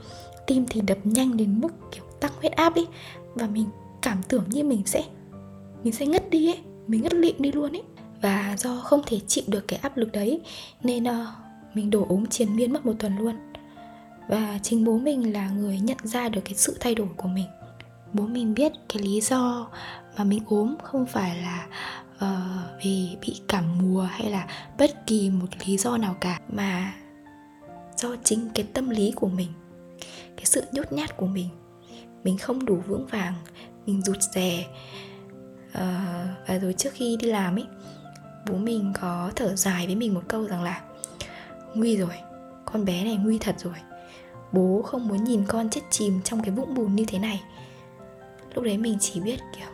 Tim 0.48 0.65
thì 0.69 0.81
đập 0.81 0.98
nhanh 1.03 1.38
đến 1.38 1.62
mức 1.62 1.74
kiểu 1.91 2.03
tăng 2.19 2.31
huyết 2.39 2.51
áp 2.51 2.75
ấy. 2.75 2.88
Và 3.36 3.48
mình 3.48 3.65
cảm 4.01 4.17
tưởng 4.27 4.43
như 4.50 4.63
mình 4.63 4.81
sẽ 4.86 5.03
mình 5.84 5.93
sẽ 5.93 6.05
ngất 6.05 6.29
đi 6.29 6.50
ấy 6.50 6.60
mình 6.88 7.01
ngất 7.01 7.13
lịm 7.13 7.36
đi 7.39 7.51
luôn 7.51 7.72
ấy. 7.72 7.84
Và 8.22 8.55
do 8.60 8.81
không 8.84 9.01
thể 9.05 9.19
chịu 9.27 9.43
được 9.48 9.67
cái 9.67 9.79
áp 9.79 9.98
lực 9.98 10.12
đấy 10.12 10.41
nên 10.84 11.03
uh, 11.03 11.27
mình 11.74 11.89
đổ 11.89 12.05
ốm 12.10 12.25
triền 12.25 12.55
miên 12.55 12.74
mất 12.74 12.86
một 12.86 12.93
tuần 13.00 13.17
luôn. 13.17 13.36
Và 14.29 14.60
chính 14.63 14.86
bố 14.86 14.98
mình 14.98 15.34
là 15.34 15.50
người 15.50 15.79
nhận 15.79 15.98
ra 16.03 16.29
được 16.29 16.41
cái 16.45 16.53
sự 16.53 16.77
thay 16.79 16.95
đổi 16.95 17.07
của 17.17 17.27
mình. 17.27 17.48
Bố 18.13 18.24
mình 18.24 18.53
biết 18.53 18.72
cái 18.89 19.03
lý 19.03 19.22
do 19.22 19.67
mà 20.17 20.24
mình 20.24 20.43
ốm 20.48 20.75
không 20.84 21.05
phải 21.05 21.38
là 21.38 21.67
uh, 22.15 22.81
vì 22.84 23.17
bị 23.22 23.41
cảm 23.48 23.77
mùa 23.77 24.01
hay 24.01 24.31
là 24.31 24.48
bất 24.77 25.05
kỳ 25.07 25.29
một 25.29 25.48
lý 25.65 25.77
do 25.77 25.98
nào 25.98 26.15
cả 26.22 26.39
mà 26.50 26.93
do 27.98 28.15
chính 28.24 28.50
cái 28.55 28.65
tâm 28.74 28.89
lý 28.89 29.12
của 29.15 29.27
mình 29.27 29.50
cái 30.36 30.45
sự 30.45 30.63
nhút 30.72 30.91
nhát 30.91 31.17
của 31.17 31.25
mình. 31.25 31.50
Mình 32.24 32.38
không 32.38 32.65
đủ 32.65 32.84
vững 32.88 33.07
vàng 33.07 33.34
mình 33.86 34.01
rụt 34.01 34.17
rè. 34.22 34.65
Uh, 35.67 35.81
và 36.48 36.60
rồi 36.62 36.74
trước 36.74 36.93
khi 36.93 37.17
đi 37.19 37.27
làm 37.27 37.55
ấy 37.55 37.65
bố 38.50 38.55
mình 38.57 38.93
có 39.01 39.31
thở 39.36 39.55
dài 39.55 39.86
với 39.86 39.95
mình 39.95 40.13
một 40.13 40.24
câu 40.27 40.48
rằng 40.48 40.63
là 40.63 40.81
nguy 41.74 41.98
rồi 41.98 42.15
con 42.65 42.86
bé 42.86 43.03
này 43.03 43.15
nguy 43.15 43.38
thật 43.39 43.55
rồi. 43.60 43.74
Bố 44.51 44.81
không 44.86 45.07
muốn 45.07 45.24
nhìn 45.24 45.45
con 45.48 45.69
chết 45.69 45.81
chìm 45.89 46.22
trong 46.22 46.43
cái 46.43 46.51
vũng 46.51 46.75
bùn 46.75 46.95
như 46.95 47.05
thế 47.07 47.19
này. 47.19 47.43
Lúc 48.53 48.63
đấy 48.63 48.77
mình 48.77 48.98
chỉ 49.00 49.19
biết 49.19 49.39
kiểu 49.55 49.67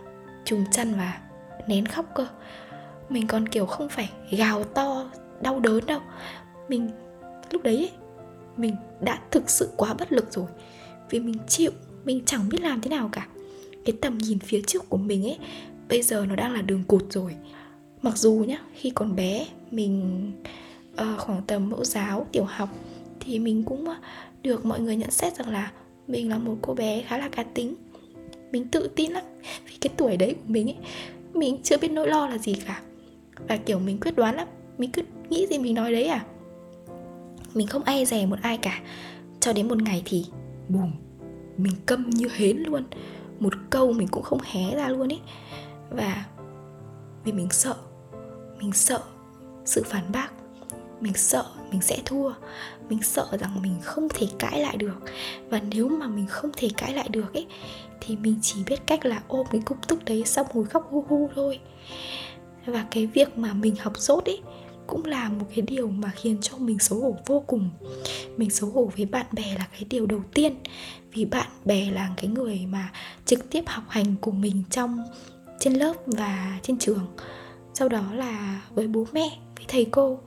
trùng 0.45 0.65
chăn 0.71 0.98
và 0.98 1.21
nén 1.68 1.86
khóc 1.86 2.06
cơ. 2.15 2.27
Mình 3.10 3.27
còn 3.27 3.48
kiểu 3.48 3.65
không 3.65 3.89
phải 3.89 4.10
gào 4.32 4.63
to 4.63 5.12
đau 5.41 5.60
đớn 5.60 5.86
đâu. 5.86 6.00
Mình 6.70 6.89
lúc 7.51 7.63
đấy 7.63 7.77
ấy, 7.77 7.91
mình 8.58 8.75
đã 9.01 9.20
thực 9.32 9.50
sự 9.50 9.70
quá 9.77 9.94
bất 9.94 10.12
lực 10.12 10.34
rồi. 10.34 10.46
Vì 11.10 11.20
mình 11.20 11.36
chịu 11.48 11.72
mình 12.06 12.22
chẳng 12.25 12.50
biết 12.50 12.62
làm 12.62 12.82
thế 12.82 12.89
nào 12.89 13.10
cả. 13.12 13.27
Cái 13.86 13.96
tầm 14.01 14.18
nhìn 14.18 14.39
phía 14.39 14.62
trước 14.68 14.89
của 14.89 14.98
mình 14.98 15.24
ấy 15.24 15.38
bây 15.89 16.01
giờ 16.01 16.25
nó 16.25 16.36
đang 16.36 16.53
là 16.53 16.62
đường 16.62 16.84
cụt 16.88 17.03
rồi. 17.10 17.36
Mặc 18.01 18.18
dù 18.18 18.34
nhá 18.48 18.62
khi 18.74 18.89
còn 18.89 19.15
bé 19.15 19.48
mình 19.72 20.32
uh, 20.94 21.20
khoảng 21.20 21.41
tầm 21.48 21.70
mẫu 21.70 21.84
giáo 21.84 22.27
tiểu 22.32 22.44
học 22.44 22.70
thì 23.20 23.39
mình 23.39 23.63
cũng 23.63 23.86
ờ, 23.86 23.96
được 24.44 24.65
mọi 24.65 24.80
người 24.80 24.96
nhận 24.96 25.12
xét 25.12 25.36
rằng 25.36 25.50
là 25.50 25.72
mình 26.08 26.30
là 26.30 26.38
một 26.38 26.58
cô 26.62 26.74
bé 26.74 27.01
khá 27.08 27.18
là 27.18 27.30
cá 27.30 27.44
tính. 27.44 27.75
Mình 28.51 28.68
tự 28.68 28.89
tin 28.96 29.12
lắm. 29.12 29.24
Vì 29.68 29.75
cái 29.82 29.94
tuổi 29.98 30.18
đấy 30.18 30.34
của 30.34 30.48
mình 30.48 30.68
ấy 30.68 30.77
mình 31.33 31.57
chưa 31.63 31.77
biết 31.77 31.91
nỗi 31.91 32.07
lo 32.07 32.27
là 32.27 32.38
gì 32.38 32.55
cả. 32.67 32.81
Và 33.47 33.57
kiểu 33.57 33.79
mình 33.79 34.00
quyết 34.00 34.15
đoán 34.15 34.35
lắm. 34.35 34.47
Mình 34.77 34.91
cứ 34.91 35.01
nghĩ 35.29 35.47
gì 35.50 35.57
mình 35.57 35.73
nói 35.73 35.91
đấy 35.91 36.07
à? 36.07 36.25
Mình 37.53 37.67
không 37.67 37.83
ai 37.83 38.05
dè 38.05 38.25
một 38.25 38.35
ai 38.41 38.57
cả. 38.57 38.81
Cho 39.39 39.53
đến 39.53 39.67
một 39.67 39.81
ngày 39.81 40.01
thì, 40.05 40.25
bùm, 40.69 40.91
mình 41.57 41.73
câm 41.85 42.09
như 42.09 42.27
hến 42.35 42.57
luôn. 42.57 42.83
Một 43.39 43.53
câu 43.69 43.93
mình 43.93 44.07
cũng 44.07 44.23
không 44.23 44.39
hé 44.43 44.75
ra 44.75 44.89
luôn 44.89 45.11
ấy. 45.11 45.19
Và 45.89 46.25
vì 47.23 47.31
mình 47.31 47.50
sợ 47.50 47.75
mình 48.59 48.71
sợ 48.71 49.01
sự 49.65 49.83
phản 49.85 50.11
bác. 50.11 50.29
Mình 51.01 51.13
sợ 51.13 51.45
mình 51.71 51.81
sẽ 51.81 51.99
thua. 52.05 52.33
Mình 52.89 53.03
sợ 53.03 53.27
rằng 53.39 53.61
mình 53.61 53.75
không 53.81 54.07
thể 54.09 54.27
cãi 54.39 54.59
lại 54.59 54.77
được. 54.77 54.97
Và 55.49 55.61
nếu 55.69 55.89
mà 55.89 56.07
mình 56.07 56.27
không 56.27 56.51
thể 56.57 56.69
cãi 56.77 56.93
lại 56.93 57.09
được 57.09 57.33
ấy, 57.33 57.47
thì 58.01 58.15
mình 58.15 58.35
chỉ 58.41 58.63
biết 58.63 58.87
cách 58.87 59.05
là 59.05 59.21
ôm 59.27 59.47
cái 59.51 59.61
cục 59.65 59.87
tức 59.87 60.05
đấy 60.05 60.23
xong 60.25 60.47
ngồi 60.53 60.65
khóc 60.65 60.87
hu 60.91 61.05
hu 61.09 61.29
thôi. 61.35 61.59
Và 62.65 62.85
cái 62.91 63.05
việc 63.05 63.37
mà 63.37 63.53
mình 63.53 63.75
học 63.75 63.93
dốt 63.97 64.25
ấy, 64.25 64.41
cũng 64.87 65.05
là 65.05 65.29
một 65.29 65.45
cái 65.55 65.61
điều 65.61 65.87
mà 65.87 66.11
khiến 66.15 66.37
cho 66.41 66.57
mình 66.57 66.79
xấu 66.79 66.99
hổ 66.99 67.17
vô 67.25 67.43
cùng. 67.47 67.69
Mình 68.37 68.49
xấu 68.49 68.69
hổ 68.69 68.91
với 68.97 69.05
bạn 69.05 69.25
bè 69.31 69.55
là 69.57 69.67
cái 69.71 69.83
điều 69.89 70.05
đầu 70.05 70.21
tiên. 70.33 70.55
Vì 71.13 71.25
bạn 71.25 71.47
bè 71.65 71.91
là 71.91 72.09
cái 72.17 72.27
người 72.27 72.65
mà 72.69 72.91
trực 73.25 73.49
tiếp 73.49 73.63
học 73.67 73.83
hành 73.87 74.15
cùng 74.21 74.41
mình 74.41 74.63
trong, 74.69 75.03
trên 75.59 75.73
lớp 75.73 75.93
và 76.05 76.59
trên 76.63 76.79
trường. 76.79 77.07
Sau 77.73 77.89
đó 77.89 78.03
là 78.13 78.61
với 78.69 78.87
bố 78.87 79.07
mẹ, 79.11 79.29
với 79.55 79.65
thầy 79.67 79.85
cô 79.85 80.19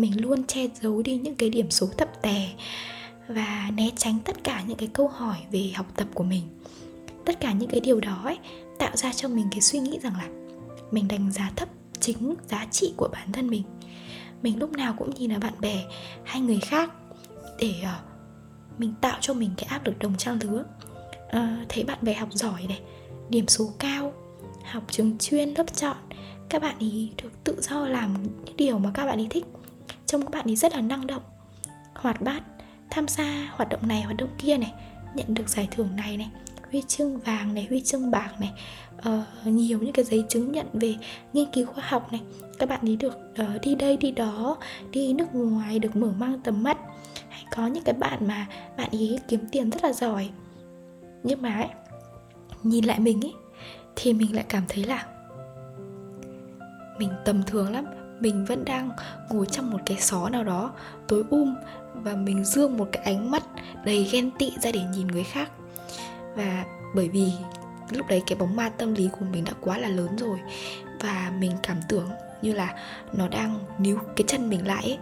mình 0.00 0.22
luôn 0.22 0.44
che 0.44 0.68
giấu 0.80 1.02
đi 1.02 1.16
những 1.16 1.34
cái 1.34 1.50
điểm 1.50 1.70
số 1.70 1.86
thấp 1.98 2.22
tè 2.22 2.48
và 3.28 3.70
né 3.76 3.90
tránh 3.96 4.18
tất 4.24 4.44
cả 4.44 4.62
những 4.66 4.76
cái 4.76 4.88
câu 4.92 5.08
hỏi 5.08 5.36
về 5.52 5.70
học 5.74 5.86
tập 5.96 6.08
của 6.14 6.24
mình. 6.24 6.42
Tất 7.24 7.40
cả 7.40 7.52
những 7.52 7.70
cái 7.70 7.80
điều 7.80 8.00
đó 8.00 8.20
ấy 8.24 8.38
tạo 8.78 8.96
ra 8.96 9.12
cho 9.12 9.28
mình 9.28 9.46
cái 9.50 9.60
suy 9.60 9.78
nghĩ 9.78 9.98
rằng 10.02 10.12
là 10.16 10.28
mình 10.90 11.08
đánh 11.08 11.32
giá 11.32 11.50
thấp 11.56 11.68
chính 12.00 12.34
giá 12.48 12.66
trị 12.70 12.92
của 12.96 13.08
bản 13.12 13.32
thân 13.32 13.50
mình. 13.50 13.62
Mình 14.42 14.58
lúc 14.58 14.72
nào 14.72 14.94
cũng 14.98 15.14
nhìn 15.14 15.30
là 15.30 15.38
bạn 15.38 15.52
bè 15.60 15.84
hay 16.24 16.40
người 16.40 16.58
khác 16.60 16.90
để 17.58 17.74
uh, 17.82 18.10
mình 18.78 18.94
tạo 19.00 19.18
cho 19.20 19.34
mình 19.34 19.50
cái 19.56 19.66
áp 19.70 19.86
lực 19.86 19.98
đồng 19.98 20.16
trang 20.16 20.38
lứa. 20.42 20.64
Uh, 21.26 21.68
thấy 21.68 21.84
bạn 21.84 21.98
bè 22.02 22.14
học 22.14 22.28
giỏi 22.32 22.66
này 22.68 22.80
điểm 23.28 23.48
số 23.48 23.72
cao 23.78 24.12
học 24.64 24.82
trường 24.90 25.18
chuyên 25.18 25.54
lớp 25.54 25.74
chọn 25.74 25.96
các 26.48 26.62
bạn 26.62 26.78
ý 26.78 27.10
được 27.22 27.30
tự 27.44 27.60
do 27.60 27.86
làm 27.86 28.14
những 28.44 28.56
điều 28.56 28.78
mà 28.78 28.90
các 28.94 29.06
bạn 29.06 29.18
ý 29.18 29.26
thích 29.30 29.44
trông 30.10 30.22
các 30.22 30.30
bạn 30.30 30.46
ấy 30.46 30.56
rất 30.56 30.72
là 30.72 30.80
năng 30.80 31.06
động. 31.06 31.22
Hoạt 31.94 32.20
bát 32.20 32.42
tham 32.90 33.08
gia 33.08 33.52
hoạt 33.56 33.68
động 33.68 33.88
này 33.88 34.02
hoạt 34.02 34.16
động 34.16 34.28
kia 34.38 34.56
này 34.56 34.72
nhận 35.14 35.34
được 35.34 35.48
giải 35.48 35.68
thưởng 35.70 35.96
này 35.96 36.16
này 36.16 36.30
huy 36.70 36.82
chương 36.88 37.18
vàng 37.18 37.54
này 37.54 37.66
huy 37.68 37.80
chương 37.80 38.10
bạc 38.10 38.30
này 38.40 38.52
uh, 38.98 39.46
nhiều 39.46 39.78
những 39.78 39.92
cái 39.92 40.04
giấy 40.04 40.24
chứng 40.28 40.52
nhận 40.52 40.66
về 40.72 40.94
nghiên 41.32 41.50
cứu 41.52 41.66
khoa 41.66 41.84
học 41.88 42.12
này. 42.12 42.20
Các 42.58 42.68
bạn 42.68 42.80
ấy 42.82 42.96
được 42.96 43.18
uh, 43.42 43.60
đi 43.62 43.74
đây 43.74 43.96
đi 43.96 44.10
đó 44.10 44.56
đi 44.90 45.12
nước 45.12 45.34
ngoài 45.34 45.78
được 45.78 45.96
mở 45.96 46.12
mang 46.18 46.40
tầm 46.44 46.62
mắt. 46.62 46.78
Hay 47.28 47.44
có 47.56 47.66
những 47.66 47.84
cái 47.84 47.94
bạn 47.94 48.28
mà 48.28 48.46
bạn 48.76 48.88
ấy 48.92 49.18
kiếm 49.28 49.40
tiền 49.52 49.70
rất 49.70 49.84
là 49.84 49.92
giỏi. 49.92 50.30
Nhưng 51.22 51.42
mà 51.42 51.54
ấy, 51.54 51.68
nhìn 52.62 52.84
lại 52.84 53.00
mình 53.00 53.24
ấy 53.24 53.34
thì 53.96 54.12
mình 54.12 54.34
lại 54.34 54.44
cảm 54.48 54.62
thấy 54.68 54.84
là 54.84 55.06
mình 56.98 57.10
tầm 57.24 57.42
thường 57.46 57.72
lắm 57.72 57.84
mình 58.20 58.44
vẫn 58.44 58.64
đang 58.64 58.90
ngồi 59.30 59.46
trong 59.46 59.70
một 59.70 59.78
cái 59.86 59.96
xó 60.00 60.28
nào 60.28 60.44
đó 60.44 60.72
tối 61.08 61.24
um 61.30 61.54
và 61.94 62.14
mình 62.14 62.44
dương 62.44 62.76
một 62.76 62.88
cái 62.92 63.02
ánh 63.02 63.30
mắt 63.30 63.42
đầy 63.84 64.08
ghen 64.12 64.30
tị 64.38 64.52
ra 64.62 64.72
để 64.72 64.80
nhìn 64.94 65.06
người 65.06 65.24
khác. 65.24 65.50
Và 66.36 66.64
bởi 66.94 67.08
vì 67.08 67.32
lúc 67.90 68.06
đấy 68.08 68.22
cái 68.26 68.38
bóng 68.38 68.56
ma 68.56 68.68
tâm 68.68 68.94
lý 68.94 69.08
của 69.12 69.24
mình 69.32 69.44
đã 69.44 69.52
quá 69.60 69.78
là 69.78 69.88
lớn 69.88 70.16
rồi 70.18 70.38
và 71.00 71.32
mình 71.38 71.52
cảm 71.62 71.76
tưởng 71.88 72.08
như 72.42 72.52
là 72.52 72.74
nó 73.12 73.28
đang 73.28 73.58
níu 73.78 73.98
cái 74.16 74.24
chân 74.26 74.48
mình 74.48 74.66
lại 74.66 74.82
ấy, 74.84 74.98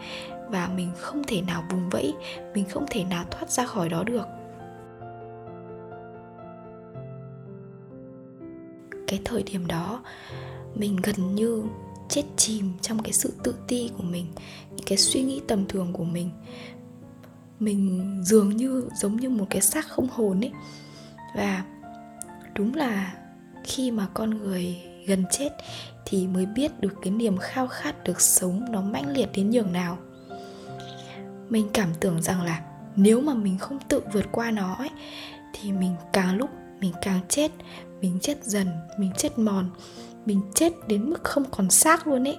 và 0.48 0.68
mình 0.76 0.90
không 0.98 1.24
thể 1.26 1.42
nào 1.42 1.64
vùng 1.70 1.90
vẫy 1.90 2.14
mình 2.54 2.64
không 2.68 2.86
thể 2.90 3.04
nào 3.04 3.24
thoát 3.30 3.50
ra 3.50 3.66
khỏi 3.66 3.88
đó 3.88 4.04
được. 4.04 4.26
Cái 9.06 9.20
thời 9.24 9.42
điểm 9.42 9.66
đó 9.66 10.02
mình 10.74 10.96
gần 11.02 11.34
như 11.34 11.64
chết 12.08 12.22
chìm 12.36 12.72
trong 12.82 13.02
cái 13.02 13.12
sự 13.12 13.32
tự 13.42 13.54
ti 13.68 13.90
của 13.96 14.02
mình, 14.02 14.26
những 14.70 14.86
cái 14.86 14.98
suy 14.98 15.22
nghĩ 15.22 15.40
tầm 15.48 15.66
thường 15.68 15.92
của 15.92 16.04
mình. 16.04 16.30
Mình 17.60 18.20
dường 18.24 18.56
như, 18.56 18.88
giống 19.00 19.16
như 19.16 19.30
một 19.30 19.46
cái 19.50 19.62
xác 19.62 19.88
không 19.88 20.08
hồn 20.12 20.44
ấy. 20.44 20.52
Và 21.36 21.64
đúng 22.54 22.74
là 22.74 23.14
khi 23.64 23.90
mà 23.90 24.08
con 24.14 24.30
người 24.38 24.76
gần 25.06 25.24
chết 25.30 25.50
thì 26.06 26.26
mới 26.26 26.46
biết 26.46 26.80
được 26.80 26.94
cái 27.02 27.10
niềm 27.10 27.36
khao 27.36 27.66
khát 27.66 28.04
được 28.04 28.20
sống 28.20 28.64
nó 28.70 28.80
mãnh 28.80 29.10
liệt 29.10 29.28
đến 29.34 29.50
nhường 29.50 29.72
nào. 29.72 29.98
Mình 31.48 31.68
cảm 31.72 31.88
tưởng 32.00 32.22
rằng 32.22 32.42
là 32.42 32.62
nếu 32.96 33.20
mà 33.20 33.34
mình 33.34 33.58
không 33.58 33.78
tự 33.88 34.00
vượt 34.12 34.26
qua 34.32 34.50
nó 34.50 34.74
ấy, 34.74 34.90
thì 35.52 35.72
mình 35.72 35.94
càng 36.12 36.36
lúc 36.36 36.50
mình 36.80 36.92
càng 37.02 37.20
chết, 37.28 37.52
mình 38.00 38.18
chết 38.20 38.44
dần, 38.44 38.68
mình 38.98 39.10
chết 39.16 39.38
mòn 39.38 39.70
mình 40.26 40.40
chết 40.54 40.72
đến 40.88 41.10
mức 41.10 41.24
không 41.24 41.44
còn 41.50 41.70
xác 41.70 42.06
luôn 42.06 42.28
ấy. 42.28 42.38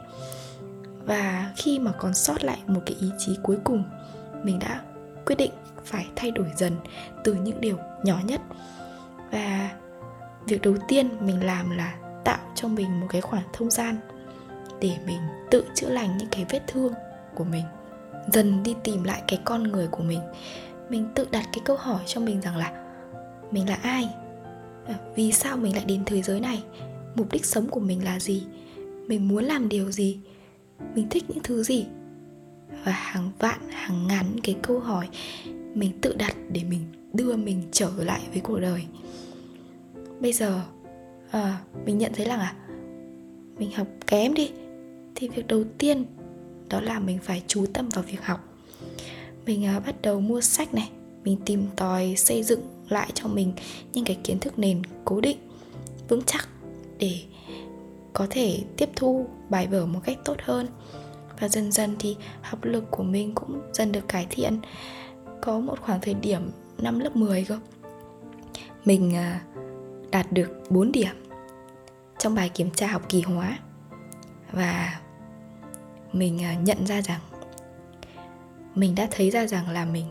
Và 1.06 1.54
khi 1.58 1.80
mà 1.80 1.92
còn 1.92 2.14
sót 2.14 2.44
lại 2.44 2.58
một 2.68 2.82
cái 2.86 2.96
ý 3.02 3.12
chí 3.18 3.38
cuối 3.44 3.58
cùng, 3.64 3.84
mình 4.44 4.60
đã 4.60 4.82
quyết 5.26 5.36
định 5.36 5.52
phải 5.86 6.08
thay 6.16 6.32
đổi 6.32 6.48
dần 6.58 6.74
từ 7.24 7.34
những 7.34 7.62
điều 7.62 7.78
nhỏ 8.04 8.20
nhất. 8.24 8.42
Và 9.32 9.72
việc 10.46 10.62
đầu 10.62 10.76
tiên 10.88 11.10
mình 11.20 11.46
làm 11.46 11.78
là 11.78 11.96
tạo 12.24 12.40
cho 12.56 12.68
mình 12.68 13.00
một 13.00 13.08
cái 13.10 13.22
khoảng 13.22 13.54
không 13.58 13.72
gian 13.72 13.98
để 14.82 14.98
mình 15.06 15.20
tự 15.52 15.66
chữa 15.76 15.90
lành 15.90 16.18
những 16.18 16.30
cái 16.32 16.46
vết 16.50 16.62
thương 16.68 16.94
của 17.36 17.44
mình, 17.44 17.64
dần 18.34 18.64
đi 18.64 18.76
tìm 18.84 19.04
lại 19.04 19.22
cái 19.28 19.42
con 19.46 19.64
người 19.64 19.88
của 19.88 20.04
mình. 20.04 20.22
Mình 20.90 21.08
tự 21.16 21.28
đặt 21.32 21.46
cái 21.54 21.62
câu 21.66 21.78
hỏi 21.78 22.02
cho 22.06 22.22
mình 22.22 22.42
rằng 22.42 22.58
là 22.58 22.72
mình 23.52 23.70
là 23.70 23.78
ai? 23.82 24.10
Vì 25.16 25.32
sao 25.32 25.58
mình 25.58 25.76
lại 25.76 25.86
đến 25.86 26.04
thế 26.06 26.22
giới 26.22 26.40
này? 26.40 26.64
Mục 27.20 27.32
đích 27.32 27.46
sống 27.46 27.68
của 27.68 27.80
mình 27.80 28.04
là 28.04 28.20
gì? 28.20 28.44
Mình 29.08 29.28
muốn 29.28 29.44
làm 29.44 29.70
điều 29.70 29.92
gì? 29.92 30.20
Mình 30.96 31.08
thích 31.10 31.24
những 31.28 31.44
thứ 31.44 31.64
gì? 31.64 31.86
Và 32.86 32.92
hàng 32.92 33.32
vạn 33.40 33.60
hàng 33.70 34.08
ngàn 34.08 34.26
cái 34.44 34.56
câu 34.62 34.80
hỏi 34.80 35.08
mình 35.74 35.92
tự 36.02 36.16
đặt 36.16 36.36
để 36.52 36.64
mình 36.64 36.82
đưa 37.14 37.36
mình 37.36 37.64
trở 37.72 37.92
lại 37.98 38.22
với 38.32 38.42
cuộc 38.42 38.60
đời. 38.60 38.84
Bây 40.20 40.34
giờ 40.34 40.62
à, 41.32 41.60
mình 41.86 41.98
nhận 41.98 42.12
thấy 42.16 42.26
rằng 42.26 42.40
à 42.40 42.56
mình 43.58 43.72
học 43.72 43.88
kém 44.08 44.34
đi 44.34 44.52
thì 45.16 45.30
việc 45.30 45.48
đầu 45.48 45.64
tiên 45.78 46.06
đó 46.70 46.82
là 46.82 47.00
mình 47.00 47.20
phải 47.24 47.44
chú 47.48 47.66
tâm 47.74 47.90
vào 47.90 48.04
việc 48.04 48.26
học. 48.26 48.40
Mình 49.46 49.66
à, 49.66 49.80
bắt 49.80 49.96
đầu 50.02 50.22
mua 50.22 50.42
sách 50.42 50.74
này 50.74 50.90
mình 51.24 51.38
tìm 51.46 51.66
tòi 51.76 52.16
xây 52.18 52.44
dựng 52.44 52.62
lại 52.90 53.12
cho 53.14 53.28
mình 53.28 53.54
những 53.94 54.06
cái 54.06 54.18
kiến 54.24 54.40
thức 54.40 54.60
nền 54.60 54.82
cố 55.06 55.22
định 55.22 55.38
vững 56.08 56.22
chắc 56.26 56.50
để 57.00 57.22
có 58.14 58.28
thể 58.30 58.64
tiếp 58.78 58.90
thu 58.96 59.28
bài 59.50 59.68
vở 59.68 59.86
một 59.86 60.00
cách 60.04 60.18
tốt 60.26 60.36
hơn. 60.44 60.68
Và 61.40 61.50
dần 61.50 61.72
dần 61.72 61.96
thì 62.00 62.18
học 62.42 62.60
lực 62.64 62.84
của 62.92 63.04
mình 63.04 63.36
cũng 63.36 63.62
dần 63.74 63.92
được 63.92 64.08
cải 64.08 64.28
thiện. 64.30 64.60
Có 65.42 65.60
một 65.60 65.80
khoảng 65.82 66.02
thời 66.02 66.14
điểm 66.14 66.52
năm 66.78 67.00
lớp 67.00 67.16
10 67.16 67.46
cơ, 67.50 67.60
mình 68.86 69.16
à, 69.16 69.42
đạt 70.12 70.32
được 70.32 70.50
4 70.70 70.92
điểm 70.92 71.16
trong 72.18 72.36
bài 72.36 72.50
kiểm 72.50 72.72
tra 72.72 72.88
học 72.88 73.02
kỳ 73.10 73.22
hóa. 73.22 73.60
Và 74.52 75.00
mình 76.14 76.44
à, 76.44 76.54
nhận 76.54 76.86
ra 76.86 77.02
rằng, 77.02 77.20
mình 78.76 78.96
đã 78.96 79.08
thấy 79.12 79.32
ra 79.32 79.48
rằng 79.48 79.70
là 79.70 79.86
mình 79.86 80.06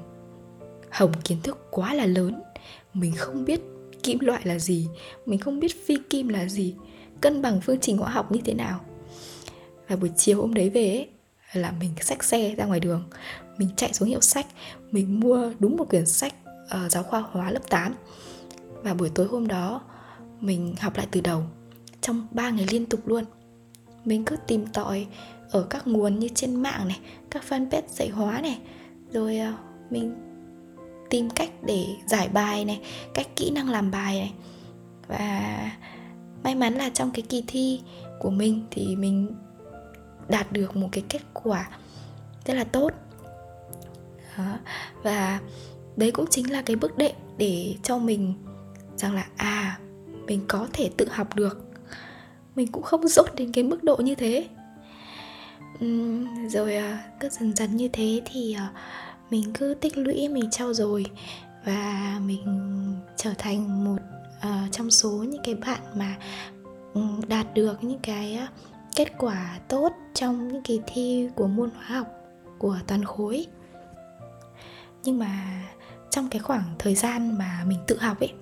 hồng 0.90 1.12
kiến 1.24 1.38
thức 1.42 1.68
quá 1.70 1.94
là 1.94 2.06
lớn. 2.06 2.42
Mình 2.94 3.12
không 3.16 3.44
biết 3.44 3.60
kim 4.08 4.18
loại 4.20 4.40
là 4.44 4.58
gì? 4.58 4.88
Mình 5.26 5.38
không 5.38 5.60
biết 5.60 5.86
phi 5.86 5.96
kim 6.10 6.28
là 6.28 6.48
gì. 6.48 6.74
Cân 7.20 7.42
bằng 7.42 7.60
phương 7.60 7.80
trình 7.80 7.96
hóa 7.98 8.10
học 8.10 8.32
như 8.32 8.40
thế 8.44 8.54
nào? 8.54 8.80
Và 9.88 9.96
buổi 9.96 10.10
chiều 10.16 10.40
hôm 10.40 10.54
đấy 10.54 10.70
về 10.70 10.88
ấy, 10.88 11.08
là 11.52 11.72
mình 11.80 11.90
xách 12.00 12.24
xe 12.24 12.54
ra 12.54 12.64
ngoài 12.64 12.80
đường. 12.80 13.08
Mình 13.58 13.68
chạy 13.76 13.92
xuống 13.92 14.08
hiệu 14.08 14.20
sách. 14.20 14.46
Mình 14.90 15.20
mua 15.20 15.52
đúng 15.58 15.76
một 15.76 15.88
quyển 15.90 16.06
sách 16.06 16.34
uh, 16.50 16.92
giáo 16.92 17.02
khoa 17.02 17.20
hóa 17.20 17.50
lớp 17.50 17.68
8 17.68 17.94
và 18.82 18.94
buổi 18.94 19.10
tối 19.14 19.26
hôm 19.26 19.48
đó 19.48 19.80
mình 20.40 20.74
học 20.80 20.96
lại 20.96 21.06
từ 21.10 21.20
đầu. 21.20 21.42
Trong 22.00 22.26
3 22.30 22.50
ngày 22.50 22.66
liên 22.70 22.86
tục 22.86 23.08
luôn. 23.08 23.24
Mình 24.04 24.24
cứ 24.24 24.36
tìm 24.46 24.66
tòi 24.66 25.06
ở 25.50 25.66
các 25.70 25.86
nguồn 25.86 26.18
như 26.18 26.28
trên 26.34 26.62
mạng 26.62 26.88
này 26.88 27.00
các 27.30 27.44
fanpage 27.48 27.88
dạy 27.88 28.08
hóa 28.08 28.40
này. 28.40 28.58
Rồi 29.12 29.40
uh, 29.48 29.92
mình 29.92 30.14
tìm 31.10 31.30
cách 31.30 31.50
để 31.62 31.86
giải 32.06 32.28
bài 32.28 32.64
này 32.64 32.80
cách 33.14 33.26
kỹ 33.36 33.50
năng 33.50 33.70
làm 33.70 33.90
bài 33.90 34.18
này. 34.18 34.32
Và 35.08 35.70
may 36.44 36.54
mắn 36.54 36.74
là 36.74 36.88
trong 36.88 37.10
cái 37.10 37.22
kỳ 37.22 37.44
thi 37.46 37.80
của 38.18 38.30
mình 38.30 38.66
thì 38.70 38.96
mình 38.96 39.34
đạt 40.28 40.52
được 40.52 40.76
một 40.76 40.88
cái 40.92 41.04
kết 41.08 41.22
quả 41.32 41.68
rất 42.44 42.54
là 42.54 42.64
tốt. 42.64 42.92
Đó. 44.38 44.58
và 45.02 45.40
đấy 45.96 46.10
cũng 46.10 46.26
chính 46.30 46.52
là 46.52 46.62
cái 46.62 46.76
bước 46.76 46.98
đệm 46.98 47.14
để 47.38 47.74
cho 47.82 47.98
mình 47.98 48.34
rằng 48.96 49.14
là 49.14 49.26
à 49.36 49.78
mình 50.26 50.44
có 50.48 50.68
thể 50.72 50.90
tự 50.96 51.08
học 51.10 51.36
được. 51.36 51.64
Mình 52.56 52.72
cũng 52.72 52.82
không 52.82 53.08
dốt 53.08 53.34
đến 53.34 53.52
cái 53.52 53.64
mức 53.64 53.84
độ 53.84 53.96
như 53.96 54.14
thế. 54.14 54.48
Uhm, 55.84 56.48
rồi 56.48 56.76
à, 56.76 57.04
cứ 57.20 57.28
dần 57.28 57.56
dần 57.56 57.76
như 57.76 57.88
thế 57.88 58.22
thì 58.24 58.56
uh, 58.56 58.76
mình 59.30 59.52
cứ 59.54 59.74
tích 59.74 59.98
lũy 59.98 60.28
mình 60.28 60.50
trau 60.50 60.72
dồi 60.72 61.04
và 61.64 62.18
mình 62.26 62.44
trở 63.16 63.30
thành 63.38 63.84
một 63.84 63.96
uh, 64.38 64.72
trong 64.72 64.90
số 64.90 65.10
những 65.10 65.42
cái 65.44 65.54
bạn 65.54 65.80
mà 65.94 66.16
ừ, 66.94 67.00
đạt 67.28 67.54
được 67.54 67.84
những 67.84 67.98
cái 67.98 68.48
kết 68.96 69.12
quả 69.18 69.58
tốt 69.68 69.92
trong 70.14 70.48
những 70.48 70.62
kỳ 70.62 70.80
thi 70.86 71.28
của 71.34 71.46
môn 71.46 71.70
hóa 71.70 71.84
học 71.86 72.06
của 72.58 72.78
toàn 72.86 73.04
khối. 73.04 73.46
Nhưng 75.04 75.18
mà 75.18 75.62
trong 76.10 76.28
cái 76.28 76.40
khoảng 76.40 76.74
thời 76.78 76.94
gian 76.94 77.38
mà 77.38 77.64
mình 77.66 77.78
tự 77.86 77.98
học 77.98 78.20
ấy 78.20 78.32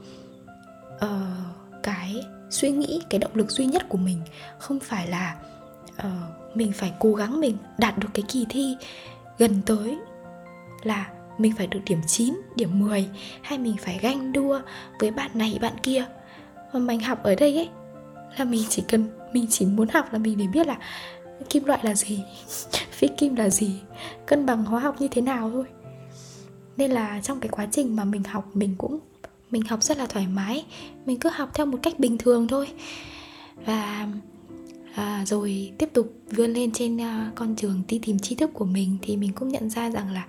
uh, 0.95 1.83
cái 1.83 2.14
suy 2.50 2.71
nghĩ 2.71 3.00
cái 3.11 3.19
động 3.19 3.35
lực 3.35 3.50
duy 3.50 3.66
nhất 3.66 3.88
của 3.88 3.99
mình 3.99 4.21
không 4.59 4.81
phải 4.81 5.09
là 5.09 5.37
uh, 5.99 6.57
mình 6.57 6.73
phải 6.73 6.93
cố 6.99 7.14
gắng 7.14 7.40
mình 7.40 7.57
đạt 7.78 7.99
được 7.99 8.09
cái 8.14 8.25
kỳ 8.28 8.47
thi 8.49 8.76
gần 9.38 9.61
tới 9.66 9.99
là 10.87 11.11
mình 11.38 11.52
phải 11.59 11.66
được 11.66 11.81
điểm 11.87 11.99
9, 12.07 12.35
điểm 12.57 12.78
10 12.78 13.09
hay 13.43 13.59
mình 13.59 13.76
phải 13.81 13.99
ganh 14.02 14.33
đua 14.33 14.61
với 15.00 15.11
bạn 15.11 15.31
này 15.35 15.59
bạn 15.61 15.73
kia. 15.83 16.05
Mà 16.73 16.81
mình 16.81 17.00
học 17.00 17.23
ở 17.23 17.35
đây 17.35 17.57
ấy 17.57 17.69
là 18.37 18.45
mình 18.45 18.64
chỉ 18.69 18.83
cần 18.88 19.09
mình 19.33 19.47
chỉ 19.50 19.66
muốn 19.66 19.88
học 19.88 20.12
là 20.12 20.19
mình 20.19 20.38
để 20.38 20.47
biết 20.47 20.66
là 20.66 20.78
kim 21.50 21.64
loại 21.64 21.81
là 21.83 21.95
gì, 21.95 22.21
phi 22.90 23.09
kim 23.19 23.35
là 23.37 23.50
gì, 23.50 23.81
cân 24.26 24.47
bằng 24.47 24.64
hóa 24.64 24.81
học 24.81 25.00
như 25.00 25.09
thế 25.09 25.23
nào 25.23 25.50
thôi. 25.50 25.64
Nên 26.76 26.90
là 26.90 27.21
trong 27.23 27.40
cái 27.40 27.49
quá 27.49 27.66
trình 27.71 27.97
mà 27.97 28.05
mình 28.05 28.25
học 28.25 28.45
mình 28.55 28.75
cũng 28.78 28.99
mình 29.50 29.62
học 29.62 29.83
rất 29.83 29.99
là 29.99 30.07
thoải 30.07 30.26
mái, 30.26 30.64
mình 31.07 31.19
cứ 31.19 31.31
học 31.33 31.50
theo 31.55 31.66
một 31.66 31.78
cách 31.83 31.99
bình 31.99 32.19
thường 32.19 32.49
thôi. 32.49 32.69
Và 33.64 34.09
à, 34.95 35.25
rồi 35.26 35.73
tiếp 35.78 35.88
tục 35.93 36.14
vươn 36.31 36.52
lên 36.52 36.71
trên 36.73 36.97
uh, 36.97 37.35
con 37.35 37.55
đường 37.62 37.83
đi 37.88 38.00
tìm 38.02 38.19
tri 38.19 38.35
thức 38.35 38.50
của 38.55 38.64
mình 38.64 38.97
thì 39.02 39.16
mình 39.16 39.33
cũng 39.33 39.49
nhận 39.49 39.70
ra 39.70 39.90
rằng 39.90 40.12
là 40.12 40.27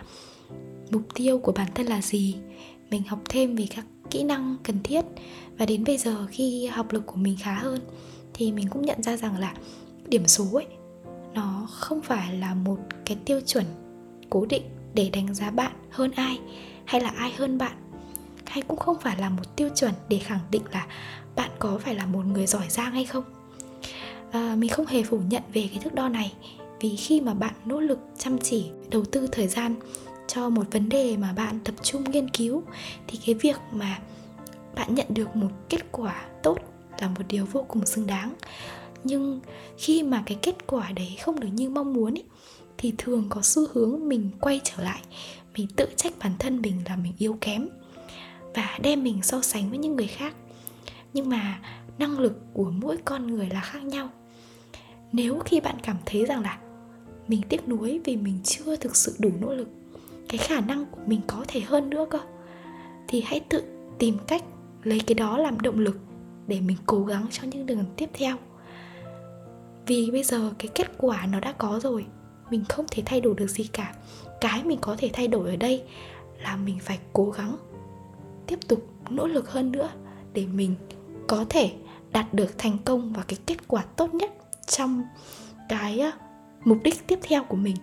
mục 0.91 1.01
tiêu 1.15 1.39
của 1.39 1.51
bản 1.51 1.67
thân 1.75 1.85
là 1.85 2.01
gì? 2.01 2.35
Mình 2.89 3.03
học 3.03 3.19
thêm 3.29 3.55
về 3.55 3.67
các 3.75 3.85
kỹ 4.09 4.23
năng 4.23 4.57
cần 4.63 4.77
thiết. 4.83 5.05
Và 5.57 5.65
đến 5.65 5.83
bây 5.83 5.97
giờ 5.97 6.25
khi 6.29 6.65
học 6.65 6.91
lực 6.91 7.05
của 7.05 7.15
mình 7.15 7.37
khá 7.41 7.53
hơn 7.53 7.79
thì 8.33 8.51
mình 8.51 8.67
cũng 8.69 8.81
nhận 8.81 9.03
ra 9.03 9.17
rằng 9.17 9.37
là 9.37 9.53
điểm 10.07 10.27
số 10.27 10.45
ấy 10.53 10.65
nó 11.37 11.67
không 11.71 12.01
phải 12.01 12.33
là 12.33 12.53
một 12.53 12.77
cái 13.05 13.17
tiêu 13.25 13.41
chuẩn 13.45 13.65
cố 14.29 14.45
định 14.45 14.63
để 14.93 15.09
đánh 15.13 15.33
giá 15.33 15.51
bạn 15.51 15.71
hơn 15.89 16.11
ai 16.11 16.39
hay 16.85 17.01
là 17.01 17.09
ai 17.09 17.33
hơn 17.37 17.57
bạn. 17.57 17.77
Hay 18.45 18.61
cũng 18.61 18.77
không 18.77 18.97
phải 19.01 19.17
là 19.17 19.29
một 19.29 19.55
tiêu 19.55 19.69
chuẩn 19.75 19.93
để 20.09 20.19
khẳng 20.19 20.39
định 20.51 20.61
là 20.71 20.87
bạn 21.35 21.49
có 21.59 21.77
phải 21.77 21.95
là 21.95 22.05
một 22.05 22.25
người 22.25 22.45
giỏi 22.45 22.65
giang 22.69 22.91
hay 22.91 23.05
không. 23.05 23.23
À, 24.31 24.55
mình 24.57 24.69
không 24.69 24.85
hề 24.85 25.03
phủ 25.03 25.19
nhận 25.29 25.43
về 25.53 25.69
cái 25.71 25.79
thước 25.83 25.95
đo 25.95 26.09
này. 26.09 26.33
Vì 26.79 26.95
khi 26.95 27.21
mà 27.21 27.33
bạn 27.33 27.53
nỗ 27.65 27.79
lực 27.79 27.99
chăm 28.17 28.37
chỉ 28.37 28.65
đầu 28.89 29.05
tư 29.05 29.27
thời 29.31 29.47
gian 29.47 29.75
cho 30.27 30.49
một 30.49 30.63
vấn 30.71 30.89
đề 30.89 31.17
mà 31.17 31.33
bạn 31.33 31.59
tập 31.63 31.75
trung 31.83 32.03
nghiên 32.03 32.29
cứu 32.29 32.63
thì 33.07 33.19
cái 33.25 33.35
việc 33.35 33.57
mà 33.71 33.99
bạn 34.75 34.95
nhận 34.95 35.07
được 35.09 35.35
một 35.35 35.49
kết 35.69 35.91
quả 35.91 36.25
tốt 36.43 36.57
là 36.99 37.07
một 37.07 37.23
điều 37.27 37.45
vô 37.45 37.65
cùng 37.67 37.85
xứng 37.85 38.07
đáng. 38.07 38.33
Nhưng 39.03 39.39
khi 39.77 40.03
mà 40.03 40.23
cái 40.25 40.37
kết 40.41 40.67
quả 40.67 40.91
đấy 40.91 41.17
không 41.21 41.39
được 41.39 41.49
như 41.53 41.69
mong 41.69 41.93
muốn 41.93 42.13
ý, 42.13 42.23
thì 42.77 42.93
thường 42.97 43.25
có 43.29 43.41
xu 43.41 43.67
hướng 43.73 44.09
mình 44.09 44.29
quay 44.39 44.61
trở 44.63 44.83
lại 44.83 45.01
mình 45.57 45.67
tự 45.75 45.87
trách 45.95 46.13
bản 46.19 46.31
thân 46.39 46.61
mình 46.61 46.81
là 46.85 46.95
mình 46.95 47.13
yếu 47.17 47.37
kém 47.41 47.67
và 48.55 48.79
đem 48.81 49.03
mình 49.03 49.23
so 49.23 49.41
sánh 49.41 49.69
với 49.69 49.77
những 49.77 49.95
người 49.95 50.07
khác. 50.07 50.35
Nhưng 51.13 51.29
mà 51.29 51.59
năng 51.97 52.19
lực 52.19 52.37
của 52.53 52.71
mỗi 52.71 52.97
con 53.05 53.27
người 53.27 53.49
là 53.49 53.61
khác 53.61 53.83
nhau. 53.83 54.09
Nếu 55.11 55.39
khi 55.45 55.59
bạn 55.59 55.75
cảm 55.83 55.97
thấy 56.05 56.25
rằng 56.25 56.41
là 56.41 56.59
mình 57.27 57.41
tiếc 57.49 57.67
nuối 57.67 58.01
vì 58.05 58.15
mình 58.15 58.39
chưa 58.43 58.75
thực 58.75 58.95
sự 58.95 59.15
đủ 59.19 59.31
nỗ 59.41 59.53
lực 59.53 59.69
cái 60.29 60.37
khả 60.37 60.59
năng 60.61 60.85
của 60.85 61.01
mình 61.05 61.21
có 61.27 61.45
thể 61.47 61.59
hơn 61.59 61.89
nữa 61.89 62.05
cơ. 62.09 62.19
Thì 63.07 63.21
hãy 63.25 63.39
tự 63.39 63.63
tìm 63.99 64.17
cách 64.27 64.43
lấy 64.83 64.99
cái 64.99 65.15
đó 65.15 65.37
làm 65.37 65.59
động 65.59 65.79
lực 65.79 65.97
để 66.47 66.61
mình 66.61 66.77
cố 66.85 67.03
gắng 67.03 67.25
cho 67.31 67.43
những 67.43 67.65
đường 67.65 67.85
tiếp 67.97 68.09
theo. 68.13 68.37
Vì 69.85 70.11
bây 70.11 70.23
giờ 70.23 70.51
cái 70.59 70.67
kết 70.75 70.87
quả 70.97 71.27
nó 71.31 71.39
đã 71.39 71.51
có 71.51 71.79
rồi, 71.83 72.05
mình 72.49 72.63
không 72.69 72.85
thể 72.91 73.03
thay 73.05 73.21
đổi 73.21 73.33
được 73.33 73.47
gì 73.47 73.69
cả. 73.73 73.93
Cái 74.41 74.63
mình 74.63 74.77
có 74.81 74.95
thể 74.97 75.09
thay 75.13 75.27
đổi 75.27 75.49
ở 75.49 75.55
đây 75.55 75.83
là 76.43 76.55
mình 76.55 76.79
phải 76.81 76.99
cố 77.13 77.29
gắng, 77.29 77.55
tiếp 78.47 78.59
tục 78.67 78.87
nỗ 79.09 79.27
lực 79.27 79.51
hơn 79.51 79.71
nữa 79.71 79.89
để 80.33 80.45
mình 80.45 80.75
có 81.27 81.45
thể 81.49 81.73
đạt 82.11 82.33
được 82.33 82.57
thành 82.57 82.77
công 82.85 83.13
và 83.13 83.23
cái 83.27 83.39
kết 83.45 83.67
quả 83.67 83.83
tốt 83.95 84.13
nhất 84.13 84.31
trong 84.67 85.03
cái 85.69 85.99
ờ, 85.99 86.11
mục 86.65 86.77
đích 86.83 87.07
tiếp 87.07 87.19
theo 87.21 87.43
của 87.43 87.57
mình. 87.57 87.75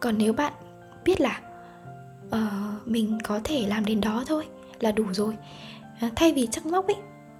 Còn 0.00 0.18
nếu 0.18 0.32
bạn 0.32 0.52
biết 1.04 1.20
là 1.20 1.40
uh, 2.26 2.88
mình 2.88 3.18
có 3.24 3.40
thể 3.44 3.66
làm 3.66 3.84
đến 3.84 4.00
đó 4.00 4.24
thôi 4.26 4.46
là 4.80 4.92
đủ 4.92 5.04
rồi. 5.12 5.36
Uh, 6.06 6.12
thay 6.16 6.32
vì 6.32 6.48
chắc 6.50 6.66
móc 6.66 6.86
ấy 6.86 6.96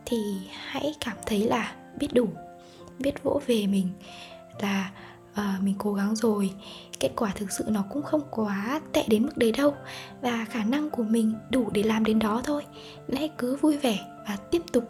thì 0.07 0.17
hãy 0.53 0.95
cảm 1.01 1.17
thấy 1.27 1.39
là 1.39 1.75
biết 1.99 2.09
đủ 2.13 2.29
biết 2.99 3.23
vỗ 3.23 3.41
về 3.47 3.67
mình 3.67 3.89
là 4.61 4.91
uh, 5.33 5.63
mình 5.63 5.75
cố 5.79 5.93
gắng 5.93 6.17
rồi. 6.17 6.51
Kết 7.01 7.11
quả 7.17 7.33
thực 7.35 7.53
sự 7.53 7.65
nó 7.69 7.85
cũng 7.91 8.03
không 8.03 8.21
quá 8.31 8.81
tệ 8.93 9.05
đến 9.07 9.23
mức 9.23 9.37
đấy 9.37 9.53
đâu 9.53 9.75
và 10.21 10.45
khả 10.45 10.65
năng 10.65 10.91
của 10.91 11.03
mình 11.03 11.35
đủ 11.51 11.71
để 11.73 11.83
làm 11.83 12.05
đến 12.05 12.19
đó 12.19 12.41
thôi. 12.45 12.63
Hãy 13.17 13.31
cứ 13.39 13.57
vui 13.57 13.77
vẻ 13.77 13.99
và 14.29 14.37
tiếp 14.51 14.63
tục 14.73 14.85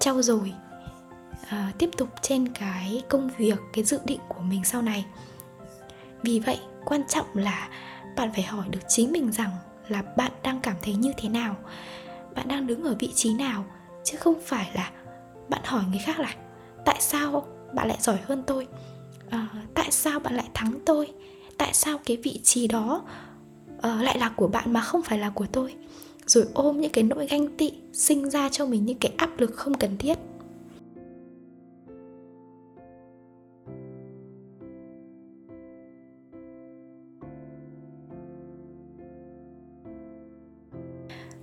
trau 0.00 0.22
dồi 0.22 0.52
uh, 1.42 1.78
tiếp 1.78 1.90
tục 1.96 2.08
trên 2.22 2.48
cái 2.48 3.02
công 3.08 3.30
việc 3.38 3.58
cái 3.72 3.84
dự 3.84 3.98
định 4.04 4.20
của 4.28 4.40
mình 4.40 4.64
sau 4.64 4.82
này 4.82 5.04
vì 6.22 6.40
vậy 6.40 6.58
quan 6.84 7.02
trọng 7.08 7.26
là 7.34 7.68
bạn 8.16 8.30
phải 8.32 8.42
hỏi 8.42 8.66
được 8.70 8.80
chính 8.88 9.12
mình 9.12 9.32
rằng 9.32 9.50
là 9.88 10.02
bạn 10.16 10.32
đang 10.42 10.60
cảm 10.60 10.76
thấy 10.82 10.94
như 10.94 11.12
thế 11.16 11.28
nào. 11.28 11.56
Bạn 12.34 12.48
đang 12.48 12.66
đứng 12.66 12.84
ở 12.84 12.96
vị 12.98 13.12
trí 13.14 13.34
nào 13.34 13.64
chứ 14.04 14.18
không 14.18 14.34
phải 14.44 14.70
là 14.74 14.90
bạn 15.48 15.60
hỏi 15.64 15.82
người 15.90 16.00
khác 16.04 16.20
là 16.20 16.34
tại 16.84 16.96
sao 17.00 17.46
bạn 17.74 17.88
lại 17.88 17.98
giỏi 18.00 18.18
hơn 18.24 18.42
tôi? 18.46 18.66
À, 19.30 19.48
tại 19.74 19.90
sao 19.90 20.20
bạn 20.20 20.34
lại 20.34 20.48
thắng 20.54 20.78
tôi? 20.86 21.12
Tại 21.58 21.70
sao 21.74 21.98
cái 22.04 22.16
vị 22.16 22.40
trí 22.44 22.66
đó 22.66 23.02
uh, 23.76 24.02
lại 24.02 24.18
là 24.18 24.28
của 24.28 24.48
bạn 24.48 24.72
mà 24.72 24.80
không 24.80 25.02
phải 25.02 25.18
là 25.18 25.30
của 25.30 25.46
tôi? 25.52 25.74
Rồi 26.26 26.44
ôm 26.54 26.80
những 26.80 26.92
cái 26.92 27.04
nỗi 27.04 27.26
ganh 27.26 27.56
tị 27.56 27.72
sinh 27.92 28.30
ra 28.30 28.48
cho 28.48 28.66
mình 28.66 28.86
những 28.86 28.98
cái 28.98 29.12
áp 29.16 29.40
lực 29.40 29.56
không 29.56 29.74
cần 29.74 29.98
thiết. 29.98 30.18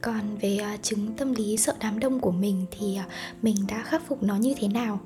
Còn 0.02 0.38
về 0.42 0.60
uh, 0.74 0.84
chứng 0.84 1.14
tâm 1.18 1.34
lý 1.34 1.58
sợ 1.58 1.74
đám 1.80 2.00
đông 2.00 2.20
của 2.20 2.32
mình 2.32 2.66
thì 2.72 2.98
uh, 3.06 3.12
mình 3.44 3.56
đã 3.68 3.84
khắc 3.84 4.08
phục 4.08 4.24
nó 4.24 4.36
như 4.36 4.54
thế 4.58 4.68
nào? 4.68 5.00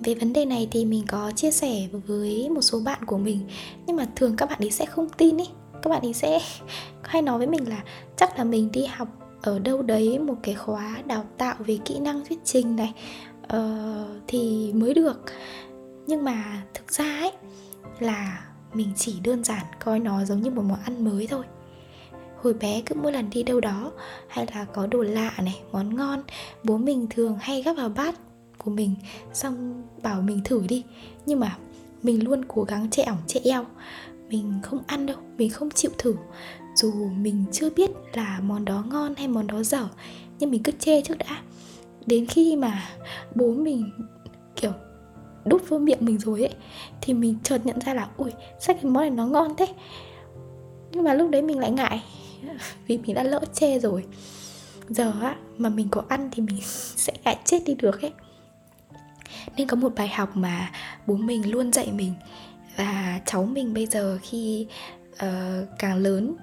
Về 0.00 0.14
vấn 0.14 0.32
đề 0.32 0.44
này 0.44 0.68
thì 0.70 0.84
mình 0.84 1.04
có 1.08 1.32
chia 1.36 1.50
sẻ 1.50 1.88
với 2.06 2.48
một 2.48 2.62
số 2.62 2.80
bạn 2.80 3.04
của 3.04 3.18
mình 3.18 3.40
nhưng 3.86 3.96
mà 3.96 4.06
thường 4.16 4.36
các 4.36 4.50
bạn 4.50 4.58
ấy 4.60 4.70
sẽ 4.70 4.86
không 4.86 5.08
tin 5.08 5.36
ý. 5.36 5.44
Các 5.82 5.90
bạn 5.90 6.02
ấy 6.02 6.12
sẽ 6.12 6.40
hay 7.02 7.22
nói 7.22 7.38
với 7.38 7.46
mình 7.46 7.68
là 7.68 7.84
chắc 8.16 8.38
là 8.38 8.44
mình 8.44 8.72
đi 8.72 8.86
học 8.86 9.08
ở 9.42 9.58
đâu 9.58 9.82
đấy 9.82 10.18
một 10.18 10.36
cái 10.42 10.54
khóa 10.54 11.02
đào 11.06 11.24
tạo 11.38 11.54
về 11.58 11.78
kỹ 11.84 11.98
năng 11.98 12.24
thuyết 12.24 12.38
trình 12.44 12.76
này 12.76 12.92
uh, 13.56 14.22
thì 14.26 14.72
mới 14.74 14.94
được. 14.94 15.24
Nhưng 16.06 16.24
mà 16.24 16.62
thực 16.74 16.92
ra 16.92 17.04
ấy 17.04 17.32
là 17.98 18.46
mình 18.74 18.88
chỉ 18.96 19.20
đơn 19.24 19.44
giản 19.44 19.66
coi 19.84 19.98
nó 19.98 20.24
giống 20.24 20.40
như 20.40 20.50
một 20.50 20.62
món 20.62 20.78
ăn 20.84 21.04
mới 21.04 21.26
thôi 21.26 21.44
hồi 22.42 22.54
bé 22.54 22.82
cứ 22.86 22.94
mỗi 22.94 23.12
lần 23.12 23.30
đi 23.30 23.42
đâu 23.42 23.60
đó, 23.60 23.92
hay 24.28 24.46
là 24.54 24.64
có 24.64 24.86
đồ 24.86 25.02
lạ 25.02 25.32
này, 25.42 25.60
món 25.72 25.96
ngon, 25.96 26.22
bố 26.64 26.76
mình 26.76 27.06
thường 27.10 27.38
hay 27.40 27.62
gắp 27.62 27.72
vào 27.72 27.88
bát 27.88 28.14
của 28.58 28.70
mình, 28.70 28.94
xong 29.32 29.82
bảo 30.02 30.22
mình 30.22 30.40
thử 30.44 30.62
đi. 30.68 30.84
Nhưng 31.26 31.40
mà 31.40 31.56
mình 32.02 32.24
luôn 32.24 32.44
cố 32.48 32.62
gắng 32.62 32.90
che 32.90 33.02
ỏng, 33.02 33.18
che 33.26 33.40
eo. 33.44 33.64
Mình 34.28 34.52
không 34.62 34.78
ăn 34.86 35.06
đâu, 35.06 35.16
mình 35.38 35.50
không 35.50 35.70
chịu 35.70 35.90
thử. 35.98 36.14
Dù 36.74 36.92
mình 37.18 37.44
chưa 37.52 37.70
biết 37.70 37.90
là 38.12 38.40
món 38.42 38.64
đó 38.64 38.84
ngon 38.90 39.14
hay 39.14 39.28
món 39.28 39.46
đó 39.46 39.62
dở, 39.62 39.88
nhưng 40.38 40.50
mình 40.50 40.62
cứ 40.62 40.72
chê 40.72 41.02
trước 41.02 41.18
đã. 41.18 41.42
Đến 42.06 42.26
khi 42.26 42.56
mà 42.56 42.88
bố 43.34 43.46
mình, 43.46 43.90
kiểu, 44.56 44.72
đút 45.44 45.68
vô 45.68 45.78
miệng 45.78 46.04
mình 46.04 46.18
rồi 46.18 46.40
ấy, 46.40 46.54
thì 47.00 47.14
mình 47.14 47.38
chợt 47.42 47.66
nhận 47.66 47.80
ra 47.80 47.94
là 47.94 48.08
ui 48.16 48.30
sao 48.60 48.74
cái 48.74 48.84
món 48.84 49.02
này 49.02 49.10
nó 49.10 49.26
ngon 49.26 49.54
thế? 49.56 49.66
Nhưng 50.92 51.04
mà 51.04 51.14
lúc 51.14 51.30
đấy 51.30 51.42
mình 51.42 51.58
lại 51.58 51.70
ngại. 51.70 52.02
vì 52.86 52.98
mình 52.98 53.14
đã 53.14 53.22
lỡ 53.22 53.40
chê 53.54 53.78
rồi. 53.78 54.04
Giờ 54.88 55.12
á 55.22 55.36
mà 55.58 55.68
mình 55.68 55.88
có 55.90 56.02
ăn 56.08 56.28
thì 56.32 56.42
mình 56.42 56.60
sẽ 56.96 57.12
lại 57.24 57.38
chết 57.44 57.58
đi 57.66 57.74
được 57.74 58.02
ấy. 58.02 58.12
Nên 59.56 59.66
có 59.66 59.76
một 59.76 59.92
bài 59.96 60.08
học 60.08 60.36
mà 60.36 60.70
bố 61.06 61.14
mình 61.14 61.50
luôn 61.50 61.72
dạy 61.72 61.92
mình. 61.92 62.14
Và 62.76 63.20
cháu 63.26 63.44
mình 63.44 63.74
bây 63.74 63.86
giờ 63.86 64.18
khi 64.22 64.66
uh, 65.12 65.68
càng 65.78 65.96
lớn 65.96 66.34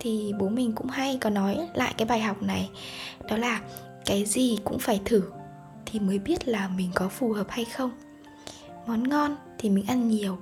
thì 0.00 0.32
bố 0.38 0.48
mình 0.48 0.72
cũng 0.72 0.88
hay 0.88 1.18
có 1.20 1.30
nói 1.30 1.58
lại 1.74 1.94
cái 1.96 2.06
bài 2.06 2.20
học 2.20 2.42
này. 2.42 2.70
Đó 3.28 3.36
là 3.36 3.60
cái 4.04 4.24
gì 4.24 4.58
cũng 4.64 4.78
phải 4.78 5.00
thử 5.04 5.22
thì 5.86 5.98
mới 5.98 6.18
biết 6.18 6.48
là 6.48 6.68
mình 6.68 6.90
có 6.94 7.08
phù 7.08 7.32
hợp 7.32 7.46
hay 7.50 7.64
không. 7.64 7.90
Món 8.86 9.08
ngon 9.08 9.36
thì 9.58 9.70
mình 9.70 9.86
ăn 9.86 10.08
nhiều 10.08 10.38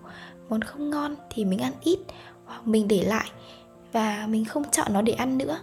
món 0.49 0.63
không 0.63 0.91
ngon 0.91 1.15
thì 1.31 1.45
mình 1.45 1.59
ăn 1.59 1.73
ít 1.81 1.99
hoặc 2.45 2.67
mình 2.67 2.89
để 2.89 3.03
lại 3.03 3.31
và 3.93 4.27
mình 4.31 4.45
không 4.45 4.71
chọn 4.71 4.93
nó 4.93 5.03
để 5.03 5.13
ăn 5.13 5.39
nữa. 5.39 5.61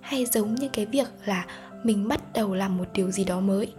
Hay 0.00 0.26
giống 0.26 0.54
như 0.54 0.68
cái 0.72 0.86
việc 0.86 1.08
là 1.24 1.46
mình 1.84 2.08
bắt 2.08 2.32
đầu 2.32 2.54
làm 2.54 2.78
một 2.78 2.84
điều 2.92 3.10
gì 3.10 3.24
đó 3.24 3.40
mới. 3.40 3.72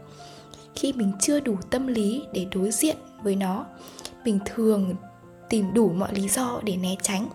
Khi 0.76 0.94
mình 0.94 1.12
chưa 1.20 1.40
đủ 1.40 1.56
tâm 1.70 1.88
lý 1.88 2.24
để 2.34 2.48
đối 2.56 2.72
diện 2.72 2.98
với 3.24 3.36
nó, 3.36 3.66
mình 4.26 4.40
thường 4.46 4.96
tìm 5.50 5.74
đủ 5.74 5.90
mọi 5.90 6.14
lý 6.14 6.30
do 6.30 6.60
để 6.64 6.76
né 6.78 6.96
tránh. 7.02 7.28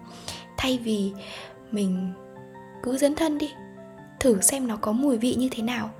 Thay 0.57 0.79
vì 0.79 1.13
mình 1.73 2.13
cứ 2.83 2.97
dấn 2.99 3.15
thân 3.15 3.39
đi, 3.39 3.51
thử 4.21 4.41
xem 4.41 4.67
nó 4.67 4.77
có 4.77 4.93
mùi 4.93 5.19
vị 5.19 5.35
như 5.35 5.49
thế 5.53 5.63
nào. 5.63 5.91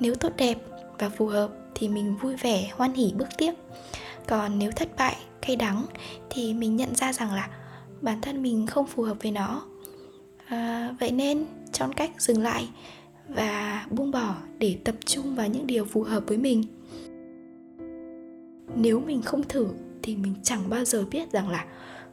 Nếu 0.00 0.14
tốt 0.14 0.32
đẹp 0.36 0.58
và 0.98 1.08
phù 1.08 1.26
hợp 1.26 1.48
thì 1.74 1.88
mình 1.88 2.16
vui 2.16 2.36
vẻ, 2.36 2.70
hoan 2.76 2.92
hỉ 2.92 3.12
bước 3.16 3.28
tiếp. 3.38 3.52
Còn 4.26 4.58
nếu 4.58 4.70
thất 4.72 4.88
bại, 4.96 5.16
cay 5.42 5.56
đắng 5.56 5.84
thì 6.30 6.54
mình 6.54 6.76
nhận 6.76 6.94
ra 6.94 7.12
rằng 7.12 7.34
là 7.34 7.48
bản 8.02 8.20
thân 8.20 8.42
mình 8.42 8.66
không 8.66 8.86
phù 8.86 9.02
hợp 9.02 9.16
với 9.22 9.32
nó. 9.32 9.62
À, 10.46 10.94
vậy 11.00 11.10
nên 11.10 11.44
chọn 11.72 11.92
cách 11.92 12.10
dừng 12.18 12.42
lại 12.42 12.68
và 13.28 13.86
buông 13.90 14.10
bỏ 14.10 14.34
để 14.58 14.76
tập 14.84 14.94
trung 15.04 15.34
vào 15.34 15.48
những 15.48 15.66
điều 15.66 15.84
phù 15.84 16.02
hợp 16.02 16.24
với 16.26 16.38
mình. 16.38 16.64
Nếu 18.76 19.00
mình 19.00 19.22
không 19.22 19.42
thử 19.42 19.66
thì 20.02 20.16
mình 20.16 20.34
chẳng 20.42 20.70
bao 20.70 20.84
giờ 20.84 21.04
biết 21.10 21.32
rằng 21.32 21.48
là 21.48 21.64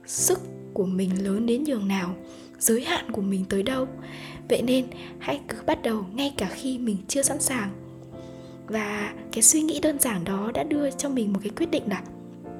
sức 0.05 0.39
của 0.73 0.85
mình 0.85 1.23
lớn 1.23 1.45
đến 1.45 1.63
nhường 1.63 1.87
nào 1.87 2.15
giới 2.59 2.81
hạn 2.81 3.11
của 3.11 3.21
mình 3.21 3.45
tới 3.49 3.63
đâu. 3.63 3.87
Vậy 4.49 4.61
nên 4.61 4.85
hãy 5.19 5.41
cứ 5.47 5.57
bắt 5.65 5.81
đầu 5.81 6.05
ngay 6.13 6.33
cả 6.37 6.49
khi 6.51 6.77
mình 6.77 6.97
chưa 7.07 7.21
sẵn 7.21 7.39
sàng. 7.39 7.69
Và 8.67 9.13
cái 9.31 9.43
suy 9.43 9.61
nghĩ 9.61 9.79
đơn 9.79 9.99
giản 9.99 10.23
đó 10.23 10.51
đã 10.53 10.63
đưa 10.63 10.91
cho 10.91 11.09
mình 11.09 11.33
một 11.33 11.39
cái 11.43 11.51
quyết 11.57 11.71
định 11.71 11.83
là 11.87 12.03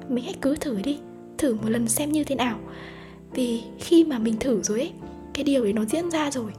mình 0.08 0.24
hãy 0.24 0.34
cứ 0.40 0.56
thử 0.56 0.80
đi 0.84 0.98
thử 1.38 1.54
một 1.54 1.68
lần 1.68 1.88
xem 1.88 2.12
như 2.12 2.24
thế 2.24 2.34
nào 2.34 2.58
vì 3.32 3.62
khi 3.78 4.04
mà 4.04 4.18
mình 4.18 4.36
thử 4.38 4.62
rồi 4.62 4.80
ấy 4.80 4.92
cái 5.34 5.44
điều 5.44 5.64
đấy 5.64 5.72
nó 5.72 5.84
diễn 5.84 6.10
ra 6.10 6.30
rồi 6.30 6.52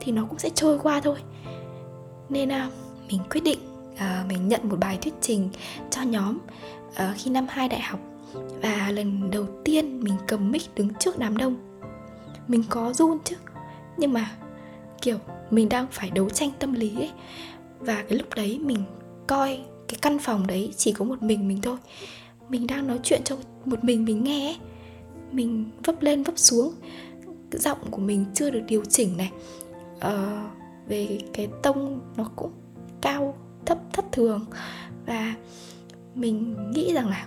thì 0.00 0.12
nó 0.12 0.26
cũng 0.28 0.38
sẽ 0.38 0.50
trôi 0.50 0.78
qua 0.78 1.00
thôi. 1.00 1.16
Nên 2.28 2.52
à, 2.52 2.70
mình 3.08 3.20
quyết 3.30 3.40
định 3.44 3.58
à, 3.96 4.24
mình 4.28 4.48
nhận 4.48 4.68
một 4.68 4.76
bài 4.80 4.98
thuyết 5.02 5.14
trình 5.20 5.48
cho 5.90 6.02
nhóm 6.02 6.38
à, 6.94 7.14
khi 7.18 7.30
năm 7.30 7.46
2 7.48 7.68
đại 7.68 7.80
học. 7.80 8.00
Và 8.62 8.90
lần 8.90 9.30
đầu 9.30 9.46
tiên 9.64 10.00
mình 10.00 10.14
cầm 10.26 10.50
mic 10.50 10.62
đứng 10.74 10.94
trước 10.94 11.18
đám 11.18 11.36
đông. 11.36 11.56
Mình 12.48 12.62
có 12.68 12.92
run 12.92 13.18
chứ 13.24 13.36
nhưng 13.96 14.12
mà 14.12 14.30
kiểu 15.02 15.18
mình 15.50 15.68
đang 15.68 15.86
phải 15.90 16.10
đấu 16.10 16.30
tranh 16.30 16.50
tâm 16.58 16.72
lý 16.72 16.96
ấy. 16.96 17.10
Và 17.78 18.04
cái 18.08 18.18
lúc 18.18 18.34
đấy 18.36 18.58
mình 18.62 18.82
coi 19.26 19.60
cái 19.88 19.98
căn 20.02 20.18
phòng 20.18 20.46
đấy 20.46 20.72
chỉ 20.76 20.92
có 20.92 21.04
một 21.04 21.22
mình 21.22 21.48
mình 21.48 21.60
thôi. 21.62 21.76
Mình 22.48 22.66
đang 22.66 22.86
nói 22.86 23.00
chuyện 23.02 23.20
cho 23.24 23.36
một 23.64 23.84
mình 23.84 24.04
mình 24.04 24.24
nghe 24.24 24.46
ấy 24.46 24.56
mình 25.32 25.70
vấp 25.84 26.02
lên 26.02 26.22
vấp 26.22 26.38
xuống. 26.38 26.72
Cái 27.50 27.60
giọng 27.60 27.78
của 27.90 28.00
mình 28.00 28.24
chưa 28.34 28.50
được 28.50 28.62
điều 28.66 28.84
chỉnh 28.84 29.16
này. 29.16 29.32
Ờ, 30.00 30.42
về 30.88 31.18
cái 31.32 31.48
tông 31.62 32.00
nó 32.16 32.30
cũng 32.36 32.52
cao 33.00 33.36
thấp 33.66 33.78
thất 33.92 34.04
thường. 34.12 34.46
Và 35.06 35.34
mình 36.14 36.56
nghĩ 36.70 36.92
rằng 36.92 37.08
là 37.08 37.26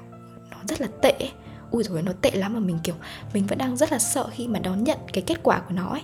nó 0.52 0.58
rất 0.68 0.82
là 0.82 0.88
tệ. 1.02 1.30
Ui 1.72 1.84
rồi 1.84 2.02
nó 2.02 2.12
tệ 2.22 2.32
lắm 2.32 2.54
mà 2.54 2.60
mình 2.60 2.80
kiểu 2.84 2.96
mình 3.34 3.48
vẫn 3.48 3.58
đang 3.58 3.78
rất 3.78 3.92
là 3.92 4.00
sợ 4.00 4.30
khi 4.32 4.48
mà 4.48 4.60
đón 4.60 4.84
nhận 4.84 4.98
cái 5.14 5.24
kết 5.28 5.44
quả 5.44 5.60
của 5.60 5.74
nó 5.74 5.90
ấy. 5.90 6.02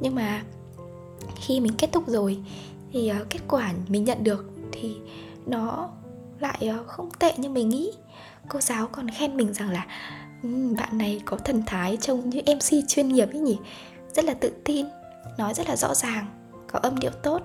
Nhưng 0.00 0.14
mà 0.14 0.42
khi 1.36 1.60
mình 1.60 1.72
kết 1.78 1.92
thúc 1.92 2.08
rồi 2.08 2.38
thì 2.92 3.12
uh, 3.20 3.30
kết 3.30 3.40
quả 3.48 3.72
mình 3.88 4.04
nhận 4.04 4.24
được 4.24 4.50
thì 4.72 4.96
nó 5.46 5.90
lại 6.40 6.70
uh, 6.80 6.86
không 6.86 7.10
tệ 7.18 7.32
như 7.36 7.48
mình 7.48 7.68
nghĩ. 7.68 7.92
Cô 8.48 8.60
giáo 8.60 8.86
còn 8.86 9.10
khen 9.10 9.36
mình 9.36 9.52
rằng 9.52 9.70
là 9.70 9.86
Ừ, 10.42 10.48
bạn 10.78 10.98
này 10.98 11.22
có 11.24 11.36
thần 11.36 11.62
thái 11.66 11.96
trông 12.00 12.30
như 12.30 12.40
mc 12.46 12.88
chuyên 12.88 13.08
nghiệp 13.08 13.28
ấy 13.32 13.40
nhỉ? 13.40 13.58
Rất 14.12 14.24
là 14.24 14.34
tự 14.34 14.52
tin, 14.64 14.86
nói 15.38 15.54
rất 15.54 15.68
là 15.68 15.76
rõ 15.76 15.94
ràng, 15.94 16.26
có 16.72 16.78
âm 16.78 16.98
điệu 16.98 17.10
tốt. 17.10 17.42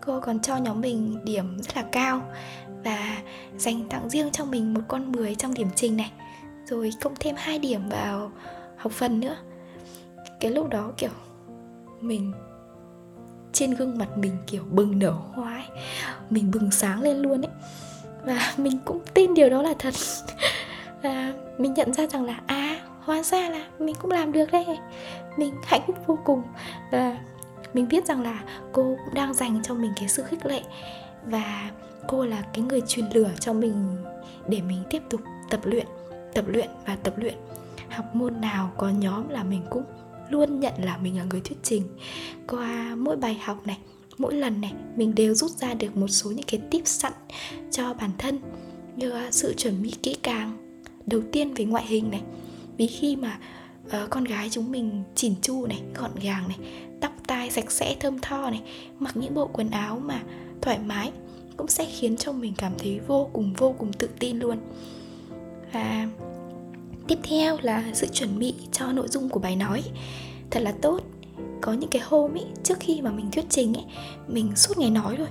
Cô 0.00 0.20
còn 0.20 0.40
cho 0.40 0.56
nhóm 0.56 0.80
mình 0.80 1.24
điểm 1.24 1.58
rất 1.62 1.76
là 1.76 1.84
cao 1.92 2.22
và 2.84 3.18
dành 3.58 3.88
tặng 3.88 4.10
riêng 4.10 4.30
cho 4.32 4.44
mình 4.44 4.74
một 4.74 4.80
con 4.88 5.12
10 5.12 5.34
trong 5.34 5.54
điểm 5.54 5.68
trình 5.74 5.96
này, 5.96 6.12
rồi 6.66 6.90
cộng 7.00 7.14
thêm 7.20 7.34
hai 7.38 7.58
điểm 7.58 7.88
vào 7.88 8.32
học 8.76 8.92
phần 8.92 9.20
nữa. 9.20 9.36
Cái 10.40 10.50
lúc 10.50 10.68
đó, 10.68 10.92
kiểu, 10.96 11.10
mình 12.00 12.32
trên 13.52 13.74
gương 13.74 13.98
mặt 13.98 14.18
mình, 14.18 14.36
kiểu, 14.46 14.62
bừng 14.70 14.98
nở 14.98 15.10
hoa 15.10 15.54
ấy. 15.54 15.82
mình 16.30 16.50
bừng 16.50 16.70
sáng 16.70 17.02
lên 17.02 17.16
luôn 17.16 17.42
ấy. 17.42 17.52
Và 18.24 18.54
mình 18.56 18.78
cũng 18.84 19.00
tin 19.14 19.34
điều 19.34 19.50
đó 19.50 19.62
là 19.62 19.74
thật 19.78 19.94
và 21.02 21.34
mình 21.58 21.74
nhận 21.74 21.94
ra 21.94 22.06
rằng 22.06 22.24
là 22.24 22.40
à 22.46 22.80
hóa 23.00 23.22
ra 23.22 23.50
là 23.50 23.66
mình 23.78 23.94
cũng 24.02 24.10
làm 24.10 24.32
được 24.32 24.52
đấy. 24.52 24.66
Mình 25.36 25.54
hạnh 25.64 25.80
phúc 25.86 25.96
vô 26.06 26.18
cùng. 26.24 26.42
Và 26.92 27.18
mình 27.74 27.88
biết 27.88 28.06
rằng 28.06 28.22
là 28.22 28.44
cô 28.72 28.96
cũng 29.04 29.14
đang 29.14 29.34
dành 29.34 29.60
cho 29.62 29.74
mình 29.74 29.92
cái 29.96 30.08
sự 30.08 30.22
khích 30.22 30.46
lệ. 30.46 30.62
Và 31.26 31.70
cô 32.08 32.24
là 32.24 32.42
cái 32.52 32.64
người 32.64 32.80
truyền 32.80 33.06
lửa 33.14 33.30
cho 33.40 33.52
mình 33.52 33.96
để 34.48 34.60
mình 34.60 34.82
tiếp 34.90 35.02
tục 35.10 35.20
tập 35.50 35.60
luyện 35.64 35.86
tập 36.36 36.44
luyện 36.48 36.68
và 36.86 36.96
tập 36.96 37.14
luyện. 37.16 37.34
Học 37.90 38.14
môn 38.14 38.40
nào 38.40 38.72
có 38.76 38.88
nhóm 38.88 39.28
là 39.28 39.44
mình 39.44 39.62
cũng 39.70 39.84
luôn 40.28 40.60
nhận 40.60 40.72
là 40.82 40.96
mình 40.96 41.18
là 41.18 41.24
người 41.24 41.40
thuyết 41.40 41.56
trình. 41.62 41.82
Qua 42.48 42.94
mỗi 42.98 43.16
bài 43.16 43.40
học 43.44 43.66
này, 43.66 43.78
mỗi 44.18 44.34
lần 44.34 44.60
này, 44.60 44.72
mình 44.96 45.14
đều 45.14 45.34
rút 45.34 45.50
ra 45.50 45.74
được 45.74 45.96
một 45.96 46.08
số 46.08 46.30
những 46.30 46.46
cái 46.46 46.60
tip 46.70 46.86
sẵn 46.86 47.12
cho 47.70 47.94
bản 47.94 48.10
thân. 48.18 48.38
Như 48.96 49.30
sự 49.30 49.54
chuẩn 49.56 49.82
bị 49.82 49.94
kỹ 50.02 50.16
càng 50.22 50.65
đầu 51.06 51.20
tiên 51.32 51.54
về 51.54 51.64
ngoại 51.64 51.86
hình 51.86 52.10
này. 52.10 52.22
Vì 52.76 52.86
khi 52.86 53.16
mà 53.16 53.38
uh, 53.86 54.10
con 54.10 54.24
gái 54.24 54.48
chúng 54.50 54.70
mình 54.72 55.02
chỉn 55.14 55.34
chu 55.42 55.66
này 55.66 55.82
gọn 55.94 56.10
gàng 56.22 56.48
này 56.48 56.58
tóc 57.00 57.12
tai 57.26 57.50
sạch 57.50 57.70
sẽ 57.70 57.96
thơm 58.00 58.18
tho 58.18 58.50
này 58.50 58.62
mặc 58.98 59.16
những 59.16 59.34
bộ 59.34 59.46
quần 59.52 59.70
áo 59.70 59.98
mà 60.04 60.22
thoải 60.62 60.78
mái 60.78 61.12
cũng 61.56 61.68
sẽ 61.68 61.84
khiến 61.84 62.16
cho 62.16 62.32
mình 62.32 62.52
cảm 62.58 62.72
thấy 62.78 63.00
vô 63.06 63.28
cùng 63.32 63.52
vô 63.52 63.74
cùng 63.78 63.92
tự 63.92 64.08
tin 64.18 64.38
luôn. 64.38 64.58
Và 65.72 66.08
tiếp 67.08 67.18
theo 67.22 67.56
là 67.62 67.84
sự 67.94 68.06
chuẩn 68.06 68.38
bị 68.38 68.54
cho 68.72 68.92
nội 68.92 69.08
dung 69.08 69.28
của 69.28 69.40
bài 69.40 69.56
nói. 69.56 69.82
Thật 70.50 70.60
là 70.60 70.74
tốt 70.82 71.00
có 71.60 71.72
những 71.72 71.90
cái 71.90 72.02
hôm 72.04 72.34
ấy 72.34 72.44
trước 72.62 72.78
khi 72.80 73.00
mà 73.00 73.10
mình 73.10 73.30
thuyết 73.30 73.44
trình 73.48 73.74
ấy 73.74 73.84
mình 74.28 74.56
suốt 74.56 74.78
ngày 74.78 74.90
nói 74.90 75.16
rồi 75.16 75.28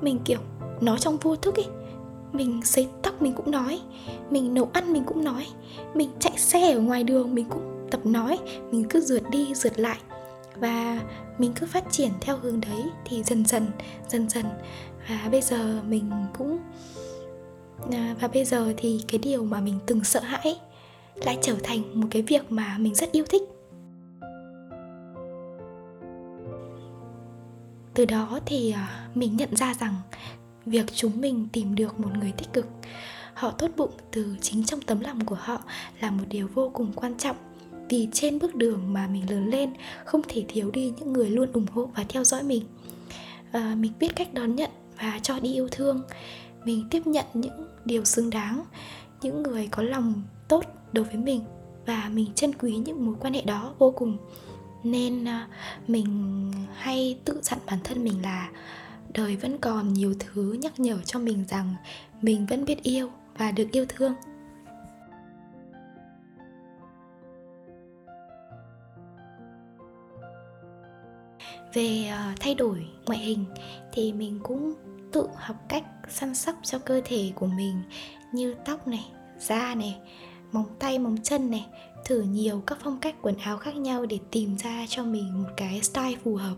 mình 0.00 0.18
kiểu 0.24 0.38
nói 0.80 0.98
trong 0.98 1.16
vô 1.16 1.36
thức 1.36 1.56
ấy 1.56 1.66
mình 2.32 2.60
sấy 2.64 2.88
tóc 3.02 3.22
mình 3.22 3.32
cũng 3.32 3.50
nói, 3.50 3.80
mình 4.30 4.54
nấu 4.54 4.70
ăn 4.72 4.92
mình 4.92 5.04
cũng 5.06 5.24
nói, 5.24 5.46
mình 5.94 6.10
chạy 6.18 6.38
xe 6.38 6.72
ở 6.72 6.80
ngoài 6.80 7.04
đường 7.04 7.34
mình 7.34 7.46
cũng 7.50 7.88
tập 7.90 8.06
nói, 8.06 8.38
mình 8.70 8.84
cứ 8.90 9.00
rượt 9.00 9.22
đi, 9.30 9.54
rượt 9.54 9.78
lại. 9.78 9.98
Và 10.56 11.00
mình 11.38 11.52
cứ 11.60 11.66
phát 11.66 11.84
triển 11.90 12.10
theo 12.20 12.36
hướng 12.36 12.60
đấy 12.60 12.84
thì 13.04 13.22
dần 13.22 13.44
dần 13.44 13.66
dần 14.08 14.28
dần. 14.28 14.44
Và 15.08 15.28
bây 15.30 15.42
giờ 15.42 15.80
mình 15.88 16.10
cũng 16.38 16.58
à, 17.92 18.16
và 18.20 18.28
bây 18.28 18.44
giờ 18.44 18.72
thì 18.76 19.04
cái 19.08 19.18
điều 19.18 19.44
mà 19.44 19.60
mình 19.60 19.78
từng 19.86 20.04
sợ 20.04 20.20
hãi 20.20 20.60
lại 21.14 21.38
trở 21.42 21.54
thành 21.62 22.00
một 22.00 22.06
cái 22.10 22.22
việc 22.22 22.52
mà 22.52 22.76
mình 22.78 22.94
rất 22.94 23.12
yêu 23.12 23.24
thích. 23.28 23.42
Từ 27.94 28.04
đó 28.04 28.40
thì 28.46 28.70
à, 28.70 29.08
mình 29.14 29.36
nhận 29.36 29.56
ra 29.56 29.74
rằng 29.74 29.94
việc 30.66 30.86
chúng 30.94 31.20
mình 31.20 31.48
tìm 31.52 31.74
được 31.74 32.00
một 32.00 32.10
người 32.20 32.32
tích 32.32 32.52
cực 32.52 32.66
họ 33.40 33.50
tốt 33.50 33.70
bụng 33.76 33.90
từ 34.10 34.36
chính 34.40 34.64
trong 34.64 34.80
tấm 34.80 35.00
lòng 35.00 35.24
của 35.24 35.36
họ 35.40 35.62
là 36.00 36.10
một 36.10 36.24
điều 36.28 36.48
vô 36.54 36.70
cùng 36.74 36.92
quan 36.94 37.18
trọng. 37.18 37.36
Vì 37.88 38.08
trên 38.12 38.38
bước 38.38 38.54
đường 38.54 38.92
mà 38.92 39.06
mình 39.06 39.30
lớn 39.30 39.50
lên 39.50 39.72
không 40.04 40.22
thể 40.28 40.44
thiếu 40.48 40.70
đi 40.70 40.92
những 40.98 41.12
người 41.12 41.30
luôn 41.30 41.52
ủng 41.52 41.66
hộ 41.72 41.90
và 41.96 42.04
theo 42.08 42.24
dõi 42.24 42.42
mình. 42.42 42.62
À, 43.52 43.74
mình 43.78 43.92
biết 44.00 44.16
cách 44.16 44.34
đón 44.34 44.56
nhận 44.56 44.70
và 45.00 45.20
cho 45.22 45.40
đi 45.40 45.54
yêu 45.54 45.68
thương. 45.70 46.02
Mình 46.64 46.86
tiếp 46.90 47.06
nhận 47.06 47.24
những 47.34 47.66
điều 47.84 48.04
xứng 48.04 48.30
đáng 48.30 48.64
những 49.22 49.42
người 49.42 49.68
có 49.70 49.82
lòng 49.82 50.22
tốt 50.48 50.64
đối 50.92 51.04
với 51.04 51.16
mình 51.16 51.40
và 51.86 52.10
mình 52.12 52.26
trân 52.34 52.52
quý 52.54 52.76
những 52.76 53.06
mối 53.06 53.14
quan 53.20 53.34
hệ 53.34 53.42
đó 53.42 53.74
vô 53.78 53.90
cùng. 53.90 54.16
Nên 54.84 55.28
à, 55.28 55.48
mình 55.88 56.52
hay 56.74 57.18
tự 57.24 57.40
dặn 57.42 57.58
bản 57.66 57.78
thân 57.84 58.04
mình 58.04 58.22
là 58.22 58.50
đời 59.14 59.36
vẫn 59.36 59.58
còn 59.58 59.92
nhiều 59.92 60.14
thứ 60.18 60.56
nhắc 60.60 60.80
nhở 60.80 60.98
cho 61.04 61.18
mình 61.18 61.44
rằng 61.48 61.74
mình 62.22 62.46
vẫn 62.46 62.64
biết 62.64 62.82
yêu 62.82 63.10
và 63.38 63.50
được 63.50 63.66
yêu 63.72 63.86
thương. 63.88 64.14
Về 71.74 72.08
ờ, 72.10 72.32
thay 72.40 72.54
đổi 72.54 72.86
ngoại 73.06 73.18
hình 73.18 73.44
thì 73.92 74.12
mình 74.12 74.40
cũng 74.42 74.74
tự 75.12 75.26
học 75.36 75.56
cách 75.68 75.84
săn 76.08 76.34
sóc 76.34 76.54
cho 76.62 76.78
cơ 76.78 77.00
thể 77.04 77.32
của 77.34 77.46
mình 77.46 77.82
như 78.32 78.54
tóc 78.64 78.88
này, 78.88 79.06
da 79.38 79.74
này, 79.74 79.96
móng 80.52 80.76
tay, 80.78 80.98
móng 80.98 81.16
chân 81.22 81.50
này, 81.50 81.66
thử 82.04 82.22
nhiều 82.22 82.62
các 82.66 82.78
phong 82.84 83.00
cách 83.00 83.14
quần 83.22 83.38
áo 83.38 83.58
khác 83.58 83.76
nhau 83.76 84.06
để 84.06 84.18
tìm 84.30 84.56
ra 84.58 84.86
cho 84.88 85.04
mình 85.04 85.42
một 85.42 85.48
cái 85.56 85.80
style 85.82 86.16
phù 86.24 86.36
hợp 86.36 86.56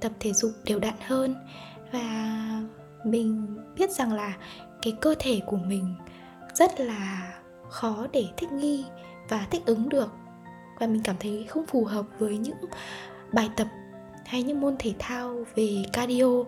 tập 0.00 0.12
thể 0.20 0.32
dục 0.32 0.50
đều 0.64 0.78
đặn 0.78 0.94
hơn. 1.06 1.34
Và 1.92 2.62
mình 3.04 3.56
biết 3.76 3.90
rằng 3.90 4.12
là 4.12 4.36
cái 4.82 4.92
cơ 5.00 5.14
thể 5.18 5.40
của 5.46 5.56
mình 5.56 5.94
rất 6.54 6.80
là 6.80 7.32
khó 7.68 8.06
để 8.12 8.26
thích 8.36 8.52
nghi 8.52 8.84
và 9.28 9.46
thích 9.50 9.62
ứng 9.66 9.88
được. 9.88 10.12
Và 10.78 10.86
mình 10.86 11.02
cảm 11.04 11.16
thấy 11.20 11.44
không 11.48 11.66
phù 11.66 11.84
hợp 11.84 12.06
với 12.18 12.38
những 12.38 12.56
bài 13.32 13.50
tập 13.56 13.68
hay 14.26 14.42
những 14.42 14.60
môn 14.60 14.76
thể 14.78 14.94
thao 14.98 15.44
về 15.54 15.84
cardio, 15.92 16.42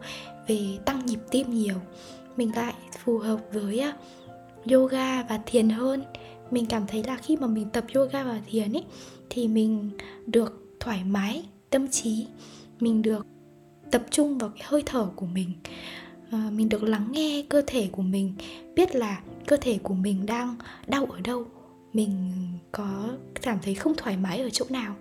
về 0.46 0.78
tăng 0.84 1.06
nhịp 1.06 1.18
tim 1.30 1.50
nhiều. 1.50 1.74
Mình 2.36 2.56
lại 2.56 2.74
phù 3.04 3.18
hợp 3.18 3.40
với 3.52 3.80
à, 3.80 3.96
yoga 4.70 5.22
và 5.22 5.40
thiền 5.46 5.70
hơn. 5.70 6.04
Mình 6.50 6.66
cảm 6.66 6.86
thấy 6.86 7.04
là 7.04 7.16
khi 7.16 7.36
mà 7.36 7.46
mình 7.46 7.70
tập 7.70 7.84
yoga 7.94 8.24
và 8.24 8.40
thiền 8.46 8.72
ấy, 8.72 8.84
thì 9.30 9.48
mình 9.48 9.90
được 10.26 10.76
thoải 10.80 11.04
mái, 11.04 11.44
tâm 11.70 11.88
trí. 11.88 12.26
Mình 12.80 13.02
được 13.02 13.26
tập 13.92 14.02
trung 14.10 14.38
vào 14.38 14.50
cái 14.50 14.62
hơi 14.64 14.82
thở 14.86 15.08
của 15.16 15.26
mình. 15.26 15.52
À, 16.30 16.50
mình 16.52 16.68
được 16.68 16.82
lắng 16.82 17.08
nghe 17.12 17.44
cơ 17.48 17.62
thể 17.66 17.88
của 17.92 18.02
mình 18.02 18.34
biết 18.74 18.96
là 18.96 19.20
cơ 19.46 19.56
thể 19.56 19.78
của 19.82 19.94
mình 19.94 20.26
đang 20.26 20.56
đau 20.86 21.04
ở 21.04 21.20
đâu. 21.20 21.46
Mình 21.92 22.32
có 22.72 23.08
cảm 23.42 23.58
thấy 23.62 23.74
không 23.74 23.94
thoải 23.96 24.16
mái 24.16 24.40
ở 24.40 24.50
chỗ 24.50 24.64
nào. 24.68 24.96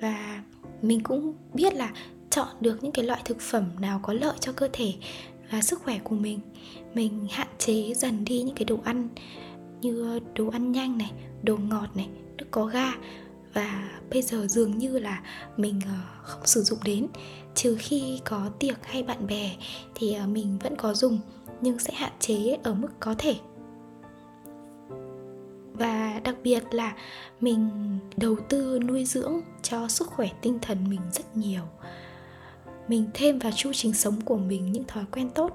Và 0.00 0.42
mình 0.82 1.00
cũng 1.00 1.34
biết 1.54 1.74
là 1.74 1.92
chọn 2.30 2.48
được 2.60 2.82
những 2.82 2.92
cái 2.92 3.04
loại 3.04 3.22
thực 3.24 3.40
phẩm 3.40 3.64
nào 3.80 4.00
có 4.02 4.12
lợi 4.12 4.34
cho 4.40 4.52
cơ 4.52 4.68
thể 4.72 4.94
và 5.50 5.62
sức 5.62 5.80
khỏe 5.82 5.98
của 6.04 6.16
mình. 6.16 6.40
Mình 6.94 7.26
hạn 7.30 7.48
chế 7.58 7.94
dần 7.94 8.24
đi 8.24 8.42
những 8.42 8.54
cái 8.54 8.64
đồ 8.64 8.78
ăn 8.84 9.08
như 9.80 10.20
đồ 10.34 10.48
ăn 10.48 10.72
nhanh 10.72 10.98
này 10.98 11.12
đồ 11.42 11.56
ngọt 11.56 11.88
này 11.94 12.08
nước 12.38 12.46
có 12.50 12.64
ga. 12.64 12.92
Và 13.54 13.90
bây 14.10 14.22
giờ 14.22 14.46
dường 14.46 14.78
như 14.78 14.98
là 14.98 15.22
mình 15.56 15.80
ờ, 15.86 15.98
không 16.22 16.46
sử 16.46 16.62
dụng 16.62 16.78
đến 16.84 17.06
trừ 17.54 17.76
khi 17.78 18.20
có 18.24 18.50
tiệc 18.58 18.86
hay 18.86 19.02
bạn 19.02 19.26
bè 19.26 19.56
thì 19.94 20.12
à, 20.14 20.26
mình 20.26 20.58
vẫn 20.62 20.76
có 20.76 20.94
dùng, 20.94 21.18
nhưng 21.60 21.78
sẽ 21.78 21.94
hạn 21.94 22.12
chế 22.20 22.58
ở 22.62 22.74
mức 22.74 22.88
có 23.00 23.14
thể. 23.18 23.36
Và 25.72 26.20
đặc 26.24 26.36
biệt 26.42 26.64
là 26.70 26.96
mình 27.40 27.70
đầu 28.16 28.36
tư 28.48 28.78
nuôi 28.78 29.04
dưỡng 29.04 29.40
cho 29.62 29.88
sức 29.88 30.08
khỏe 30.08 30.28
tinh 30.42 30.58
thần 30.62 30.90
mình 30.90 31.00
rất 31.12 31.36
nhiều. 31.36 31.62
Mình 32.88 33.10
thêm 33.14 33.38
vào 33.38 33.52
chu 33.52 33.70
trình 33.74 33.94
sống 33.94 34.20
của 34.20 34.36
mình 34.36 34.72
những 34.72 34.84
thói 34.84 35.04
quen 35.12 35.30
tốt. 35.30 35.50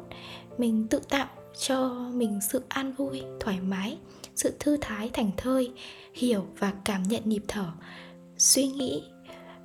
Mình 0.57 0.87
tự 0.87 0.99
tạo 1.09 1.27
cho 1.59 1.89
mình 2.13 2.39
sự 2.41 2.61
an 2.67 2.93
vui, 2.93 3.23
thoải 3.39 3.59
mái, 3.61 3.97
sự 4.35 4.53
thư 4.59 4.77
thái 4.81 5.09
thành 5.13 5.31
thơi, 5.37 5.71
hiểu 6.13 6.45
và 6.59 6.73
cảm 6.85 7.03
nhận 7.03 7.21
nhịp 7.25 7.43
thở, 7.47 7.71
suy 8.37 8.67
nghĩ 8.67 9.03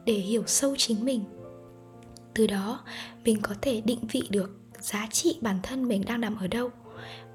để 0.05 0.15
hiểu 0.15 0.43
sâu 0.47 0.75
chính 0.79 1.05
mình 1.05 1.25
từ 2.35 2.47
đó, 2.47 2.81
mình 3.25 3.39
có 3.43 3.55
thể 3.63 3.81
định 3.81 3.99
vị 4.13 4.23
được 4.31 4.51
giá 4.81 5.07
trị 5.11 5.39
bản 5.41 5.59
thân 5.63 5.89
mình 5.89 6.03
đang 6.07 6.21
nằm 6.21 6.37
ở 6.37 6.47
đâu. 6.47 6.71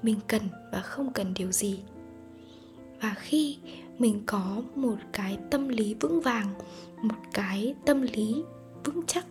Mình 0.02 0.16
cần 0.26 0.42
và 0.72 0.80
không 0.80 1.12
cần 1.12 1.34
điều 1.34 1.52
gì. 1.52 1.80
Và 3.00 3.14
khi 3.18 3.56
mình 3.98 4.22
có 4.26 4.62
một 4.74 4.96
cái 5.12 5.38
tâm 5.50 5.68
lý 5.68 5.94
vững 5.94 6.20
vàng, 6.20 6.54
một 7.02 7.14
cái 7.32 7.74
tâm 7.86 8.02
lý 8.02 8.42
vững 8.84 9.00
chắc 9.06 9.26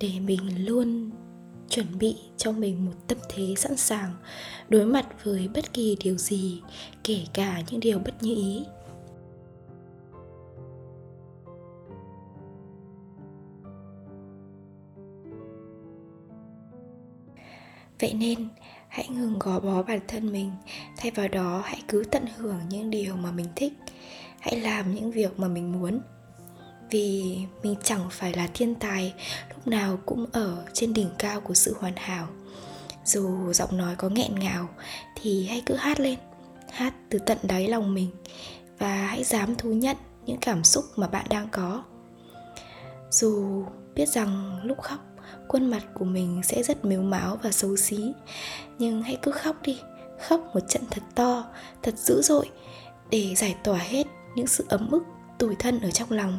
để 0.00 0.10
mình 0.20 0.66
luôn 0.66 1.10
chuẩn 1.68 1.98
bị 1.98 2.16
cho 2.36 2.52
mình 2.52 2.86
một 2.86 2.92
tâm 3.08 3.18
thế 3.28 3.54
sẵn 3.56 3.76
sàng 3.76 4.12
đối 4.68 4.86
mặt 4.86 5.06
với 5.24 5.48
bất 5.54 5.72
kỳ 5.72 5.96
điều 6.00 6.16
gì, 6.16 6.60
kể 7.04 7.18
cả 7.32 7.62
những 7.70 7.80
điều 7.80 7.98
bất 7.98 8.22
như 8.22 8.34
ý 8.34 8.64
vậy 18.02 18.14
nên, 18.14 18.48
hãy 18.88 19.08
ngừng 19.08 19.38
gò 19.38 19.60
bó 19.60 19.82
bản 19.82 20.00
thân 20.08 20.32
mình. 20.32 20.52
Thay 20.96 21.10
vào 21.10 21.28
đó, 21.28 21.62
hãy 21.64 21.82
cứ 21.88 22.04
tận 22.10 22.24
hưởng 22.36 22.60
những 22.68 22.90
điều 22.90 23.16
mà 23.16 23.30
mình 23.30 23.46
thích. 23.56 23.72
Hãy 24.40 24.60
làm 24.60 24.94
những 24.94 25.10
việc 25.10 25.38
mà 25.38 25.48
mình 25.48 25.72
muốn. 25.72 26.00
Vì 26.90 27.38
mình 27.62 27.74
chẳng 27.84 28.06
phải 28.10 28.32
là 28.32 28.48
thiên 28.54 28.74
tài, 28.74 29.14
lúc 29.48 29.66
nào 29.66 29.98
cũng 30.06 30.26
ở 30.32 30.64
trên 30.72 30.94
đỉnh 30.94 31.10
cao 31.18 31.40
của 31.40 31.54
sự 31.54 31.76
hoàn 31.80 31.96
hảo. 31.96 32.28
Dù 33.04 33.52
giọng 33.52 33.76
nói 33.76 33.94
có 33.96 34.08
nghẹn 34.08 34.38
ngào, 34.38 34.68
thì 35.20 35.46
hãy 35.46 35.62
cứ 35.66 35.74
hát 35.74 36.00
lên. 36.00 36.18
Hát 36.70 36.94
từ 37.10 37.18
tận 37.18 37.38
đáy 37.42 37.68
lòng 37.68 37.94
mình. 37.94 38.10
Và 38.78 39.06
hãy 39.06 39.24
dám 39.24 39.54
thú 39.54 39.72
nhận 39.72 39.96
những 40.26 40.38
cảm 40.40 40.64
xúc 40.64 40.84
mà 40.96 41.08
bạn 41.08 41.26
đang 41.30 41.48
có. 41.52 41.82
Dù 43.10 43.64
biết 43.94 44.08
rằng 44.08 44.60
lúc 44.64 44.82
khóc 44.82 45.00
khuôn 45.48 45.70
mặt 45.70 45.82
của 45.94 46.04
mình 46.04 46.40
sẽ 46.44 46.62
rất 46.62 46.84
mếu 46.84 47.02
máo 47.02 47.38
và 47.42 47.50
xấu 47.50 47.76
xí. 47.76 48.12
Nhưng 48.78 49.02
hãy 49.02 49.18
cứ 49.22 49.30
khóc 49.30 49.56
đi, 49.62 49.78
khóc 50.28 50.40
một 50.54 50.60
trận 50.68 50.82
thật 50.90 51.02
to, 51.14 51.44
thật 51.82 51.98
dữ 51.98 52.22
dội 52.22 52.50
để 53.10 53.34
giải 53.36 53.56
tỏa 53.64 53.78
hết 53.78 54.06
những 54.36 54.46
sự 54.46 54.64
ấm 54.68 54.90
ức, 54.90 55.02
tủi 55.38 55.54
thân 55.54 55.80
ở 55.80 55.90
trong 55.90 56.10
lòng. 56.10 56.38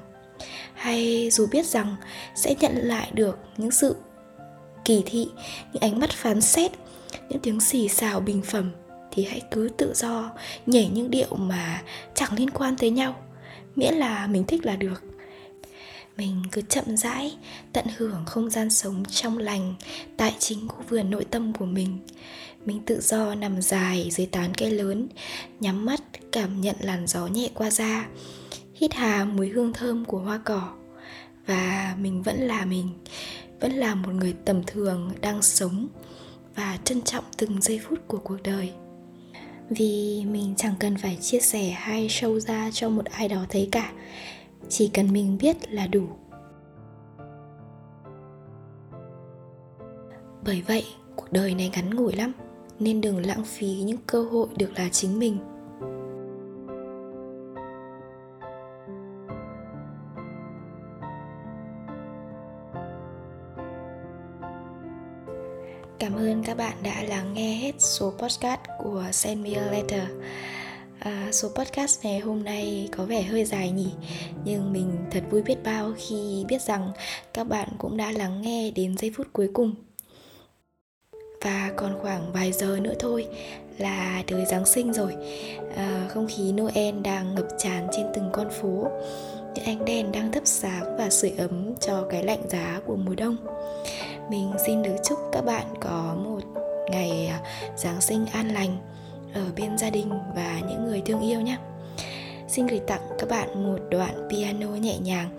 Hay 0.74 1.30
dù 1.32 1.48
biết 1.52 1.66
rằng 1.66 1.96
sẽ 2.36 2.56
nhận 2.60 2.76
lại 2.76 3.12
được 3.14 3.40
những 3.58 3.72
sự 3.72 3.96
kỳ 4.86 5.04
thị, 5.06 5.30
những 5.74 5.84
ánh 5.84 6.00
mắt 6.00 6.10
phán 6.10 6.42
xét, 6.42 6.72
những 7.30 7.40
tiếng 7.40 7.60
xì 7.60 7.88
xào 7.88 8.20
bình 8.20 8.42
phẩm, 8.42 8.72
thì 9.12 9.26
hãy 9.26 9.42
cứ 9.52 9.70
tự 9.78 9.94
do 9.96 10.32
nhảy 10.66 10.90
những 10.94 11.12
điệu 11.12 11.36
mà 11.36 11.82
chẳng 12.14 12.34
liên 12.34 12.50
quan 12.50 12.76
tới 12.78 12.90
nhau. 12.90 13.16
Miễn 13.76 13.94
là 13.94 14.28
mình 14.28 14.44
thích 14.44 14.66
là 14.66 14.76
được 14.76 15.04
mình 16.17 16.43
cứ 16.52 16.62
chậm 16.62 16.97
rãi, 16.97 17.38
tận 17.73 17.86
hưởng 17.97 18.23
không 18.26 18.49
gian 18.49 18.69
sống 18.69 19.04
trong 19.06 19.38
lành, 19.38 19.76
tại 20.17 20.36
chính 20.39 20.67
khu 20.67 20.84
vườn 20.89 21.10
nội 21.10 21.26
tâm 21.26 21.54
của 21.54 21.65
mình. 21.65 21.99
Mình 22.65 22.80
tự 22.86 23.02
do 23.02 23.36
nằm 23.36 23.62
dài 23.62 24.10
dưới 24.12 24.28
tán 24.28 24.54
cây 24.58 24.71
lớn, 24.71 25.08
nhắm 25.60 25.86
mắt, 25.86 26.02
cảm 26.32 26.62
nhận 26.62 26.76
làn 26.80 27.08
gió 27.08 27.28
nhẹ 27.28 27.49
qua 27.54 27.69
da, 27.69 28.08
hít 28.76 28.93
hà 28.93 29.26
mùi 29.26 29.49
hương 29.49 29.73
thơm 29.73 30.06
của 30.06 30.19
hoa 30.19 30.39
cỏ. 30.45 30.73
Và 31.45 31.95
mình 31.99 32.21
vẫn 32.21 32.39
là 32.39 32.65
mình, 32.65 32.89
vẫn 33.60 33.71
là 33.71 33.95
một 33.95 34.12
người 34.13 34.34
tầm 34.45 34.63
thường 34.67 35.12
đang 35.21 35.41
sống 35.41 35.88
và 36.56 36.80
trân 36.84 37.02
trọng 37.02 37.23
từng 37.38 37.62
giây 37.62 37.80
phút 37.84 37.99
của 38.08 38.17
cuộc 38.17 38.43
đời. 38.43 38.71
Vì 39.69 40.23
mình 40.26 40.54
chẳng 40.58 40.76
cần 40.80 40.97
phải 40.97 41.17
chia 41.21 41.39
sẻ 41.39 41.69
hay 41.69 42.08
show 42.08 42.39
ra 42.39 42.69
cho 42.73 42.89
một 42.89 43.06
ai 43.06 43.28
đó 43.28 43.45
thấy 43.49 43.69
cả 43.71 43.91
chỉ 44.74 44.90
cần 44.94 45.14
mình 45.14 45.38
biết 45.38 45.58
là 45.70 45.88
đủ. 45.88 46.08
Bởi 50.46 50.64
vậy, 50.68 50.86
cuộc 51.16 51.32
đời 51.32 51.56
này 51.56 51.70
ngắn 51.74 51.96
ngủi 51.96 52.14
lắm, 52.14 52.32
nên 52.80 53.02
đừng 53.02 53.26
lãng 53.26 53.44
phí 53.46 53.68
những 53.68 53.98
cơ 54.08 54.24
hội 54.24 54.48
được 54.58 54.72
là 54.76 54.90
chính 54.92 55.20
mình. 55.20 55.38
Cảm 66.00 66.16
ơn 66.16 66.44
các 66.46 66.58
bạn 66.58 66.78
đã 66.84 67.04
lắng 67.04 67.34
nghe 67.34 67.56
hết 67.56 67.72
số 67.78 68.14
podcast 68.18 68.62
của 68.84 69.04
Send 69.12 69.44
Me 69.44 69.54
a 69.54 69.72
Letter 69.72 70.04
à, 71.04 71.30
Số 71.32 71.50
podcast 71.56 72.04
này 72.04 72.20
hôm 72.20 72.44
nay 72.44 72.89
có 72.98 73.06
vẻ 73.06 73.22
hơi 73.22 73.46
dài 73.46 73.72
nhỉ 73.72 73.92
Nhưng 74.46 74.74
mình 74.74 74.98
thật 75.12 75.24
vui 75.30 75.42
biết 75.42 75.58
bao 75.63 75.94
khi 75.98 76.46
biết 76.48 76.62
rằng 76.62 76.92
các 77.34 77.44
bạn 77.44 77.70
cũng 77.78 77.98
đã 77.98 78.12
lắng 78.12 78.42
nghe 78.42 78.72
đến 78.72 78.98
giây 78.98 79.12
phút 79.18 79.28
cuối 79.34 79.50
cùng. 79.54 79.76
Và 81.42 81.72
còn 81.76 82.00
khoảng 82.02 82.34
vài 82.34 82.52
giờ 82.52 82.80
nữa 82.82 82.94
thôi 83.00 83.28
là 83.78 84.24
tới 84.28 84.46
Giáng 84.46 84.66
sinh 84.66 84.94
rồi. 84.94 85.16
À, 85.76 86.08
Không 86.10 86.28
khí 86.28 86.52
Noel 86.52 86.96
đang 87.04 87.36
ngập 87.36 87.48
tràn 87.58 87.88
trên 87.92 88.06
từng 88.13 88.30
con 88.34 88.50
phố. 88.50 88.88
Những 89.56 89.66
ánh 89.66 89.86
đèn 89.86 90.12
đang 90.12 90.32
thắp 90.32 90.44
sáng 90.46 90.98
và 90.98 91.10
sưởi 91.10 91.32
ấm 91.38 91.76
cho 91.80 92.08
cái 92.10 92.24
lạnh 92.24 92.50
giá 92.50 92.82
của 92.86 92.96
mùa 92.96 93.16
đông. 93.16 93.38
Mình 94.30 94.52
xin 94.66 94.84
được 94.84 94.96
chúc 95.04 95.20
các 95.32 95.42
bạn 95.46 95.66
có 95.80 96.16
một 96.24 96.39
ngày 96.92 97.28
à, 97.28 97.42
Giáng 97.78 98.02
sinh 98.02 98.26
an 98.26 98.54
lành. 98.54 98.78
Ở 99.34 99.46
bên 99.56 99.78
gia 99.78 99.89
đình 99.89 100.10
và 100.36 100.62
những 100.69 100.86
người 100.86 101.02
thương 101.06 101.22
yêu 101.22 101.41
nhé 101.41 101.58
Xin 102.48 102.67
gửi 102.67 102.80
tặng 102.88 103.02
các 103.19 103.30
bạn 103.30 103.63
một 103.67 103.80
đoạn 103.91 104.28
piano 104.30 104.67
nhẹ 104.67 104.98
nhàng 105.00 105.30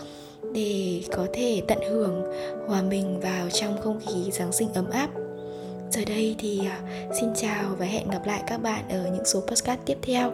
để 0.55 1.03
có 1.13 1.27
thể 1.33 1.63
tận 1.69 1.79
hưởng 1.91 2.23
hòa 2.69 2.83
mình 2.83 3.21
vào 3.21 3.51
trong 3.51 3.81
không 3.83 4.01
khí 4.01 4.31
Giáng 4.33 4.53
sinh 4.53 4.73
ấm 4.73 4.91
áp. 4.91 5.11
Giờ 5.91 6.01
đây 6.07 6.37
thì 6.39 6.61
à, 6.67 6.81
xin 7.21 7.31
chào 7.37 7.75
và 7.79 7.87
hẹn 7.87 8.11
gặp 8.11 8.27
lại 8.27 8.43
các 8.47 8.59
bạn 8.59 8.85
ở 8.89 9.11
những 9.15 9.25
số 9.25 9.41
podcast 9.41 9.81
tiếp 9.87 9.99
theo. 10.03 10.33